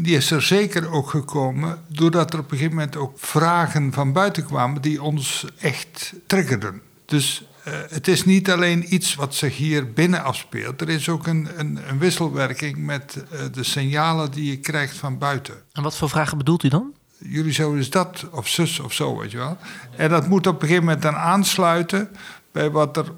die 0.04 0.16
is 0.16 0.32
er 0.32 0.42
zeker 0.42 0.92
ook 0.92 1.10
gekomen 1.10 1.82
doordat 1.88 2.34
er 2.34 2.40
op 2.40 2.52
een 2.52 2.58
gegeven 2.58 2.78
moment 2.78 2.96
ook 2.96 3.20
vragen 3.20 3.94
van 3.94 4.14
buiten 4.14 4.46
kwamen 4.46 4.82
die 4.82 5.02
ons 5.02 5.46
echt 5.60 6.14
triggerden. 6.28 6.82
Dus 7.06 7.44
uh, 7.68 7.74
het 7.90 8.08
is 8.08 8.26
niet 8.26 8.52
alleen 8.52 8.94
iets 8.94 9.16
wat 9.16 9.36
zich 9.36 9.58
hier 9.58 9.94
binnen 9.94 10.24
afspeelt. 10.24 10.82
Er 10.82 10.90
is 10.90 11.10
ook 11.10 11.28
een, 11.28 11.48
een, 11.56 11.80
een 11.90 12.00
wisselwerking 12.00 12.78
met 12.78 13.24
uh, 13.34 13.40
de 13.52 13.64
signalen 13.64 14.32
die 14.32 14.50
je 14.50 14.58
krijgt 14.58 14.98
van 14.98 15.18
buiten. 15.18 15.56
En 15.72 15.84
wat 15.84 15.98
voor 15.98 16.10
vragen 16.10 16.38
bedoelt 16.38 16.64
u 16.64 16.68
dan? 16.68 16.94
Jullie 17.18 17.54
zouden 17.54 17.78
dus 17.78 17.90
dat 17.90 18.26
of 18.32 18.48
zus 18.48 18.80
of 18.80 18.94
zo, 18.94 19.18
weet 19.18 19.32
je 19.32 19.38
wel. 19.38 19.58
En 19.96 20.10
dat 20.10 20.28
moet 20.28 20.48
op 20.48 20.54
een 20.54 20.68
gegeven 20.68 20.84
moment 20.84 21.02
dan 21.02 21.16
aansluiten 21.16 22.10
bij 22.52 22.72
wat 22.72 22.98
er 22.98 23.12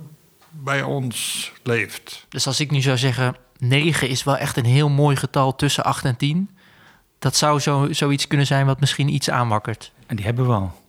bij 0.50 0.82
ons 0.82 1.52
leeft. 1.64 2.26
Dus 2.30 2.48
als 2.48 2.60
ik 2.60 2.72
nu 2.72 2.82
zou 2.82 2.98
zeggen, 2.98 3.36
9 3.60 4.10
is 4.10 4.24
wel 4.24 4.38
echt 4.38 4.58
een 4.58 4.66
heel 4.66 4.90
mooi 4.90 5.16
getal 5.16 5.56
tussen 5.56 5.84
8 5.84 6.06
en 6.06 6.18
10 6.18 6.50
dat 7.20 7.36
zou 7.36 7.60
zo, 7.60 7.88
zoiets 7.92 8.28
kunnen 8.28 8.46
zijn 8.46 8.66
wat 8.66 8.80
misschien 8.80 9.14
iets 9.14 9.30
aanwakkert. 9.30 9.92
En 10.08 10.16
die 10.16 10.26
hebben 10.26 10.48
we 10.48 10.54
al. 10.54 10.82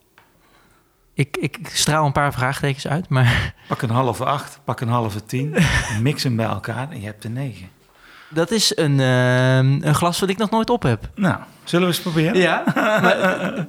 Ik, 1.14 1.36
ik 1.36 1.58
straal 1.72 2.06
een 2.06 2.12
paar 2.12 2.32
vraagtekens 2.32 2.86
uit, 2.86 3.08
maar... 3.08 3.54
Pak 3.68 3.82
een 3.82 3.90
halve 3.90 4.24
acht, 4.24 4.60
pak 4.64 4.80
een 4.80 4.88
halve 4.88 5.24
tien, 5.24 5.56
mix 6.00 6.22
hem 6.22 6.36
bij 6.36 6.46
elkaar 6.46 6.90
en 6.90 7.00
je 7.00 7.06
hebt 7.06 7.24
een 7.24 7.32
negen. 7.32 7.68
Dat 8.28 8.50
is 8.50 8.76
een, 8.76 8.98
uh, 8.98 9.56
een 9.56 9.94
glas 9.94 10.20
wat 10.20 10.28
ik 10.28 10.36
nog 10.36 10.50
nooit 10.50 10.70
op 10.70 10.82
heb. 10.82 11.10
Nou, 11.14 11.38
zullen 11.64 11.88
we 11.88 11.92
eens 11.92 12.02
proberen? 12.02 12.38
Ja, 12.38 12.62
maar, 12.74 13.16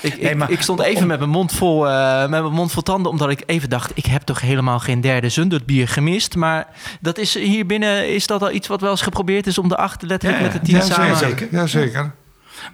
ik, 0.00 0.14
ik, 0.14 0.36
maar, 0.36 0.50
ik, 0.50 0.62
stond 0.62 0.80
even 0.80 1.06
met 1.06 1.18
mijn, 1.18 1.30
mond 1.30 1.52
vol, 1.52 1.86
uh, 1.86 2.20
met 2.20 2.42
mijn 2.42 2.52
mond 2.52 2.72
vol 2.72 2.82
tanden, 2.82 3.10
omdat 3.10 3.30
ik 3.30 3.42
even 3.46 3.70
dacht: 3.70 3.92
ik 3.94 4.06
heb 4.06 4.22
toch 4.22 4.40
helemaal 4.40 4.78
geen 4.78 5.00
derde 5.00 5.28
Zundert 5.28 5.66
bier 5.66 5.88
gemist. 5.88 6.36
Maar 6.36 6.66
dat 7.00 7.18
is 7.18 7.34
hier 7.34 7.66
binnen, 7.66 8.14
is 8.14 8.26
dat 8.26 8.42
al 8.42 8.50
iets 8.50 8.68
wat 8.68 8.80
wel 8.80 8.90
eens 8.90 9.02
geprobeerd 9.02 9.46
is 9.46 9.58
om 9.58 9.68
de 9.68 9.76
acht 9.76 10.02
letterlijk 10.02 10.42
met 10.42 10.52
de 10.52 10.60
tien 10.60 10.76
ja, 10.76 10.82
samen... 10.82 11.16
Zeker, 11.16 11.48
ja, 11.50 11.66
zeker. 11.66 12.14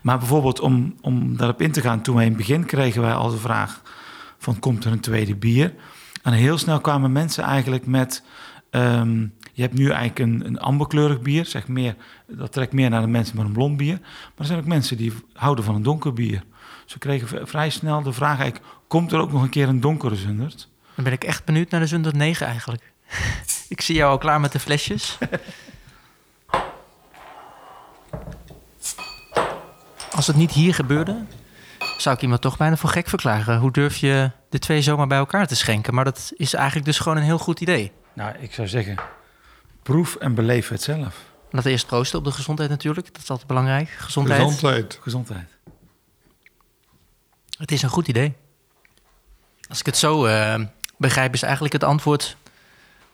Maar 0.02 0.18
bijvoorbeeld 0.18 0.60
om, 0.60 0.94
om 1.00 1.36
daarop 1.36 1.60
in 1.60 1.72
te 1.72 1.80
gaan, 1.80 2.02
toen 2.02 2.14
wij 2.14 2.24
in 2.24 2.30
het 2.30 2.38
begin 2.38 2.64
kregen 2.64 3.02
wij 3.02 3.14
al 3.14 3.30
de 3.30 3.36
vraag: 3.36 3.82
van 4.38 4.58
komt 4.58 4.84
er 4.84 4.92
een 4.92 5.00
tweede 5.00 5.36
bier? 5.36 5.72
En 6.22 6.32
heel 6.32 6.58
snel 6.58 6.80
kwamen 6.80 7.12
mensen 7.12 7.44
eigenlijk 7.44 7.86
met. 7.86 8.22
Um, 8.70 9.34
je 9.52 9.62
hebt 9.62 9.74
nu 9.74 9.88
eigenlijk 9.90 10.18
een, 10.18 10.46
een 10.46 10.58
amberkleurig 10.58 11.20
bier, 11.20 11.44
zeg 11.44 11.68
meer, 11.68 11.96
dat 12.26 12.52
trekt 12.52 12.72
meer 12.72 12.90
naar 12.90 13.00
de 13.00 13.06
mensen 13.06 13.36
met 13.36 13.46
een 13.46 13.52
blond 13.52 13.76
bier. 13.76 13.98
Maar 14.00 14.32
er 14.36 14.44
zijn 14.44 14.58
ook 14.58 14.66
mensen 14.66 14.96
die 14.96 15.12
houden 15.32 15.64
van 15.64 15.74
een 15.74 15.82
donker 15.82 16.12
bier. 16.12 16.42
Ze 16.86 16.98
kregen 16.98 17.48
vrij 17.48 17.70
snel 17.70 18.02
de 18.02 18.12
vraag 18.12 18.38
eigenlijk, 18.40 18.70
komt 18.86 19.12
er 19.12 19.18
ook 19.20 19.32
nog 19.32 19.42
een 19.42 19.48
keer 19.48 19.68
een 19.68 19.80
donkere 19.80 20.16
Zundert? 20.16 20.68
Dan 20.94 21.04
ben 21.04 21.12
ik 21.12 21.24
echt 21.24 21.44
benieuwd 21.44 21.70
naar 21.70 21.80
de 21.80 21.86
Zundert 21.86 22.16
9 22.16 22.46
eigenlijk. 22.46 22.92
ik 23.68 23.80
zie 23.80 23.94
jou 23.94 24.10
al 24.10 24.18
klaar 24.18 24.40
met 24.40 24.52
de 24.52 24.60
flesjes. 24.60 25.18
Als 30.16 30.26
het 30.26 30.36
niet 30.36 30.52
hier 30.52 30.74
gebeurde, 30.74 31.24
zou 31.96 32.16
ik 32.16 32.22
iemand 32.22 32.40
toch 32.40 32.56
bijna 32.56 32.76
voor 32.76 32.90
gek 32.90 33.08
verklaren. 33.08 33.58
Hoe 33.58 33.72
durf 33.72 33.96
je 33.96 34.30
de 34.50 34.58
twee 34.58 34.82
zomaar 34.82 35.06
bij 35.06 35.18
elkaar 35.18 35.46
te 35.46 35.56
schenken? 35.56 35.94
Maar 35.94 36.04
dat 36.04 36.32
is 36.36 36.54
eigenlijk 36.54 36.86
dus 36.86 36.98
gewoon 36.98 37.18
een 37.18 37.24
heel 37.24 37.38
goed 37.38 37.60
idee. 37.60 37.92
Nou, 38.12 38.36
ik 38.38 38.54
zou 38.54 38.68
zeggen, 38.68 38.96
proef 39.82 40.16
en 40.16 40.34
beleef 40.34 40.68
het 40.68 40.82
zelf. 40.82 41.24
Laten 41.50 41.62
we 41.62 41.70
eerst 41.70 41.86
proosten 41.86 42.18
op 42.18 42.24
de 42.24 42.32
gezondheid 42.32 42.70
natuurlijk. 42.70 43.06
Dat 43.12 43.22
is 43.22 43.30
altijd 43.30 43.48
belangrijk. 43.48 43.88
Gezondheid. 43.88 44.40
Gezondheid. 44.40 44.98
Gezondheid. 45.02 45.48
Het 47.56 47.72
is 47.72 47.82
een 47.82 47.88
goed 47.88 48.08
idee. 48.08 48.34
Als 49.68 49.80
ik 49.80 49.86
het 49.86 49.96
zo 49.96 50.26
uh, 50.26 50.54
begrijp, 50.96 51.34
is 51.34 51.42
eigenlijk 51.42 51.72
het 51.72 51.84
antwoord... 51.84 52.36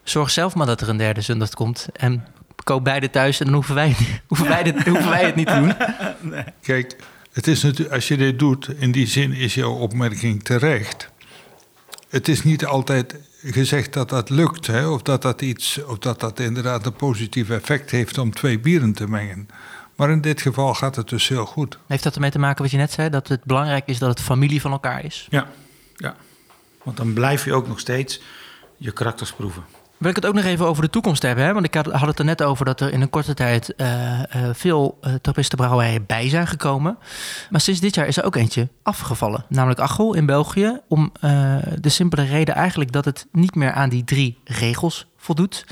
zorg 0.03 0.31
zelf 0.31 0.55
maar 0.55 0.67
dat 0.67 0.81
er 0.81 0.89
een 0.89 0.97
derde 0.97 1.21
zondag 1.21 1.51
komt. 1.51 1.89
En 1.93 2.27
koop 2.65 2.85
beide 2.85 3.11
thuis 3.11 3.41
en 3.41 3.45
dan 3.45 3.55
hoeven 3.55 3.75
wij, 3.75 3.97
hoeven 4.29 4.49
wij, 4.49 4.75
hoeven 4.85 5.09
wij 5.09 5.25
het 5.25 5.35
niet 5.35 5.47
te 5.47 5.55
doen. 5.55 5.75
Kijk, 6.63 6.97
het 7.33 7.47
is 7.47 7.63
natuurlijk, 7.63 7.95
als 7.95 8.09
je 8.09 8.17
dit 8.17 8.39
doet, 8.39 8.69
in 8.69 8.93
die 8.93 9.07
zin 9.07 9.33
is 9.33 9.55
jouw 9.55 9.73
opmerking 9.73 10.45
terecht. 10.45 11.11
Het 12.09 12.29
is 12.29 12.43
niet 12.43 12.65
altijd 12.67 13.15
gezegd 13.43 13.93
dat 13.93 14.09
dat 14.09 14.31
lukt, 14.31 14.67
hè, 14.67 14.87
of, 14.87 15.03
dat 15.03 15.23
dat 15.23 15.43
iets, 15.43 15.85
of 15.85 15.99
dat 15.99 16.21
dat 16.21 16.41
inderdaad 16.41 16.87
een 16.87 16.93
positief 16.93 17.51
effect 17.51 17.91
heeft 17.91 18.19
om 18.19 18.35
twee 18.35 18.59
bieren 18.59 18.93
te 18.93 19.09
mengen. 19.09 19.49
Maar 19.97 20.11
in 20.11 20.21
dit 20.21 20.41
geval 20.41 20.75
gaat 20.75 20.97
het 20.97 21.09
dus 21.09 21.29
heel 21.29 21.47
goed. 21.47 21.79
Heeft 21.87 22.03
dat 22.03 22.15
ermee 22.15 22.31
te 22.31 22.39
maken 22.39 22.63
wat 22.63 22.71
je 22.71 22.77
net 22.77 22.93
zei, 22.93 23.09
dat 23.09 23.29
het 23.29 23.45
belangrijk 23.45 23.87
is 23.87 23.99
dat 23.99 24.09
het 24.09 24.21
familie 24.21 24.61
van 24.61 24.73
elkaar 24.73 25.05
is? 25.05 25.27
Ja, 25.31 25.47
ja. 25.97 26.15
want 26.83 26.97
dan 26.97 27.13
blijf 27.13 27.45
je 27.45 27.55
ook 27.55 27.69
nog 27.69 27.81
steeds 27.81 28.21
je 28.77 28.93
karakters 28.93 29.33
proeven. 29.33 29.65
Wil 30.03 30.11
ik 30.11 30.17
het 30.17 30.27
ook 30.27 30.35
nog 30.35 30.45
even 30.45 30.67
over 30.67 30.83
de 30.83 30.91
toekomst 30.91 31.23
hebben? 31.23 31.45
Hè? 31.45 31.53
Want 31.53 31.65
ik 31.65 31.75
had, 31.75 31.87
had 31.87 32.09
het 32.09 32.19
er 32.19 32.25
net 32.25 32.43
over 32.43 32.65
dat 32.65 32.81
er 32.81 32.93
in 32.93 33.01
een 33.01 33.11
korte 33.11 33.35
tijd 33.35 33.75
uh, 33.77 34.19
uh, 34.19 34.25
veel 34.53 34.99
uh, 35.03 35.15
trappistenbrouwerijen 35.15 36.07
bij 36.07 36.29
zijn 36.29 36.47
gekomen. 36.47 36.99
Maar 37.51 37.61
sinds 37.61 37.81
dit 37.81 37.95
jaar 37.95 38.07
is 38.07 38.17
er 38.17 38.25
ook 38.25 38.37
eentje 38.37 38.69
afgevallen. 38.83 39.45
Namelijk 39.49 39.81
Achel 39.81 40.15
in 40.15 40.27
België. 40.27 40.81
Om 40.89 41.13
de 41.81 41.89
simpele 41.89 42.23
reden 42.23 42.55
eigenlijk 42.55 42.93
dat 42.93 43.05
het 43.05 43.27
niet 43.33 43.55
meer 43.55 43.73
aan 43.73 43.89
die 43.89 44.05
drie 44.05 44.39
regels 44.45 45.07
voldoet. 45.17 45.67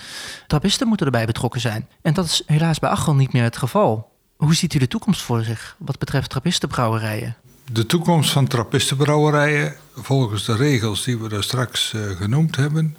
Trappisten 0.46 0.88
moeten 0.88 1.06
erbij 1.06 1.26
betrokken 1.26 1.60
zijn. 1.60 1.88
En 2.02 2.14
dat 2.14 2.24
is 2.24 2.42
helaas 2.46 2.78
bij 2.78 2.90
Achel 2.90 3.14
niet 3.14 3.32
meer 3.32 3.42
het 3.42 3.56
geval. 3.56 4.09
Hoe 4.40 4.54
ziet 4.54 4.74
u 4.74 4.78
de 4.78 4.88
toekomst 4.88 5.22
voor 5.22 5.42
zich 5.42 5.76
wat 5.78 5.98
betreft 5.98 6.30
trappistenbrouwerijen? 6.30 7.36
De 7.72 7.86
toekomst 7.86 8.30
van 8.30 8.46
trappistenbrouwerijen, 8.46 9.76
volgens 9.94 10.44
de 10.44 10.56
regels 10.56 11.04
die 11.04 11.18
we 11.18 11.28
daar 11.28 11.42
straks 11.42 11.94
genoemd 12.16 12.56
hebben 12.56 12.96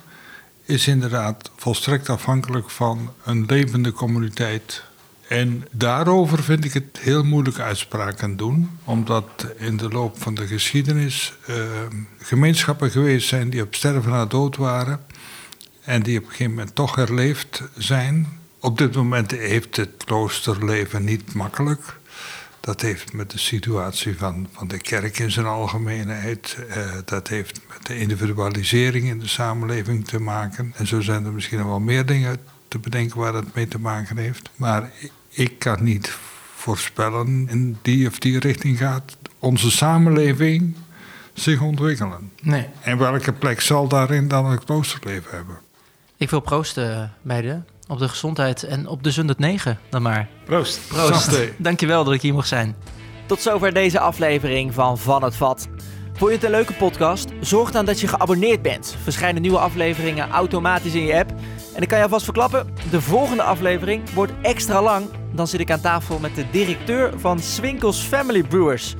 is 0.65 0.88
inderdaad 0.88 1.51
volstrekt 1.56 2.10
afhankelijk 2.10 2.69
van 2.69 3.13
een 3.23 3.45
levende 3.45 3.91
communiteit. 3.91 4.84
En 5.27 5.67
daarover 5.71 6.43
vind 6.43 6.65
ik 6.65 6.73
het 6.73 6.99
heel 6.99 7.23
moeilijk 7.23 7.60
uitspraken 7.60 8.38
doen, 8.38 8.69
omdat 8.84 9.47
in 9.58 9.77
de 9.77 9.89
loop 9.89 10.21
van 10.21 10.36
de 10.36 10.47
geschiedenis 10.47 11.34
uh, 11.49 11.56
gemeenschappen 12.19 12.91
geweest 12.91 13.27
zijn 13.27 13.49
die 13.49 13.62
op 13.62 13.75
sterven 13.75 14.12
na 14.12 14.25
dood 14.25 14.56
waren 14.56 14.99
en 15.84 16.04
die 16.04 16.17
op 16.17 16.23
een 16.23 16.30
gegeven 16.30 16.54
moment 16.54 16.75
toch 16.75 16.95
herleefd 16.95 17.62
zijn. 17.77 18.40
Op 18.63 18.78
dit 18.78 18.95
moment 18.95 19.32
heeft 19.32 19.76
het 19.76 20.04
kloosterleven 20.06 21.04
niet 21.04 21.34
makkelijk. 21.34 22.00
Dat 22.60 22.82
heeft 22.82 23.13
met 23.13 23.32
de 23.32 23.38
situatie 23.38 24.17
van, 24.17 24.47
van 24.52 24.67
de 24.67 24.78
kerk 24.78 25.19
in 25.19 25.32
zijn 25.32 25.45
algemeenheid, 25.45 26.58
uh, 26.69 26.76
dat 27.06 27.28
heeft 27.28 27.62
met 27.69 27.86
de 27.86 28.00
individualisering 28.00 29.06
in 29.06 29.19
de 29.19 29.28
samenleving 29.28 30.08
te 30.08 30.19
maken. 30.19 30.74
En 30.76 30.88
zo 30.88 31.02
zijn 31.02 31.26
er 31.26 31.32
misschien 31.32 31.58
nog 31.58 31.67
wel 31.67 31.80
meer 31.80 32.06
dingen 32.06 32.38
te 32.67 32.80
bedenken 32.80 33.19
waar 33.19 33.32
dat 33.32 33.54
mee 33.54 33.67
te 33.67 33.80
maken 33.80 34.17
heeft. 34.17 34.50
Maar 34.56 34.91
ik 35.30 35.60
kan 35.60 35.84
niet 35.84 36.17
voorspellen 36.56 37.47
in 37.50 37.78
die 37.82 38.08
of 38.08 38.19
die 38.19 38.39
richting 38.39 38.78
gaat 38.78 39.17
onze 39.39 39.71
samenleving 39.71 40.76
zich 41.34 41.62
ontwikkelen. 41.62 42.32
Nee. 42.41 42.67
En 42.82 42.97
welke 42.97 43.34
plek 43.34 43.62
zal 43.62 43.88
daarin 43.88 44.28
dan 44.28 44.45
het 44.45 44.63
kloosterleven 44.63 45.36
hebben? 45.36 45.58
Ik 46.17 46.30
wil 46.30 46.39
proosten, 46.39 47.13
beiden 47.21 47.65
op 47.91 47.99
de 47.99 48.10
gezondheid 48.10 48.63
en 48.63 48.88
op 48.88 49.04
de 49.04 49.12
Zundert 49.12 49.39
9 49.39 49.80
dan 49.89 50.01
maar. 50.01 50.27
Proost. 50.45 50.80
Proost. 50.88 51.39
Dankjewel 51.58 52.04
dat 52.04 52.13
ik 52.13 52.21
hier 52.21 52.34
mocht 52.34 52.47
zijn. 52.47 52.75
Tot 53.25 53.41
zover 53.41 53.73
deze 53.73 53.99
aflevering 53.99 54.73
van 54.73 54.97
Van 54.97 55.23
het 55.23 55.36
Vat. 55.36 55.67
Vond 56.13 56.30
je 56.30 56.36
het 56.36 56.45
een 56.45 56.51
leuke 56.51 56.73
podcast? 56.73 57.30
Zorg 57.39 57.71
dan 57.71 57.86
dat 57.86 57.99
je 57.99 58.08
geabonneerd 58.08 58.62
bent. 58.62 58.95
Verschijnen 59.04 59.41
nieuwe 59.41 59.58
afleveringen 59.58 60.30
automatisch 60.30 60.93
in 60.93 61.06
je 61.06 61.17
app. 61.17 61.32
En 61.75 61.82
ik 61.82 61.88
kan 61.88 61.97
je 61.97 62.04
alvast 62.04 62.23
verklappen, 62.23 62.73
de 62.89 63.01
volgende 63.01 63.43
aflevering 63.43 64.13
wordt 64.13 64.34
extra 64.41 64.82
lang. 64.82 65.06
Dan 65.34 65.47
zit 65.47 65.60
ik 65.60 65.71
aan 65.71 65.82
tafel 65.82 66.19
met 66.19 66.36
de 66.36 66.45
directeur 66.51 67.19
van 67.19 67.39
Swinkels 67.39 67.99
Family 67.99 68.43
Brewers. 68.43 68.95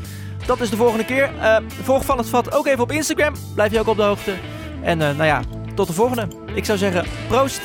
Dat 0.46 0.62
is 0.62 0.70
de 0.70 0.76
volgende 0.76 1.06
keer. 1.06 1.32
Uh, 1.36 1.58
volg 1.82 2.06
Van 2.06 2.18
het 2.18 2.30
Vat 2.30 2.54
ook 2.54 2.68
even 2.68 2.84
op 2.84 2.92
Instagram. 2.92 3.34
Blijf 3.54 3.72
je 3.72 3.80
ook 3.80 3.88
op 3.88 3.98
de 3.98 4.04
hoogte. 4.04 4.34
En 4.82 5.00
uh, 5.00 5.06
nou 5.06 5.24
ja, 5.24 5.42
tot 5.76 5.88
de 5.88 5.94
volgende. 5.94 6.28
Ik 6.54 6.66
zou 6.66 6.78
zeggen, 6.78 7.06
proost! 7.28 7.62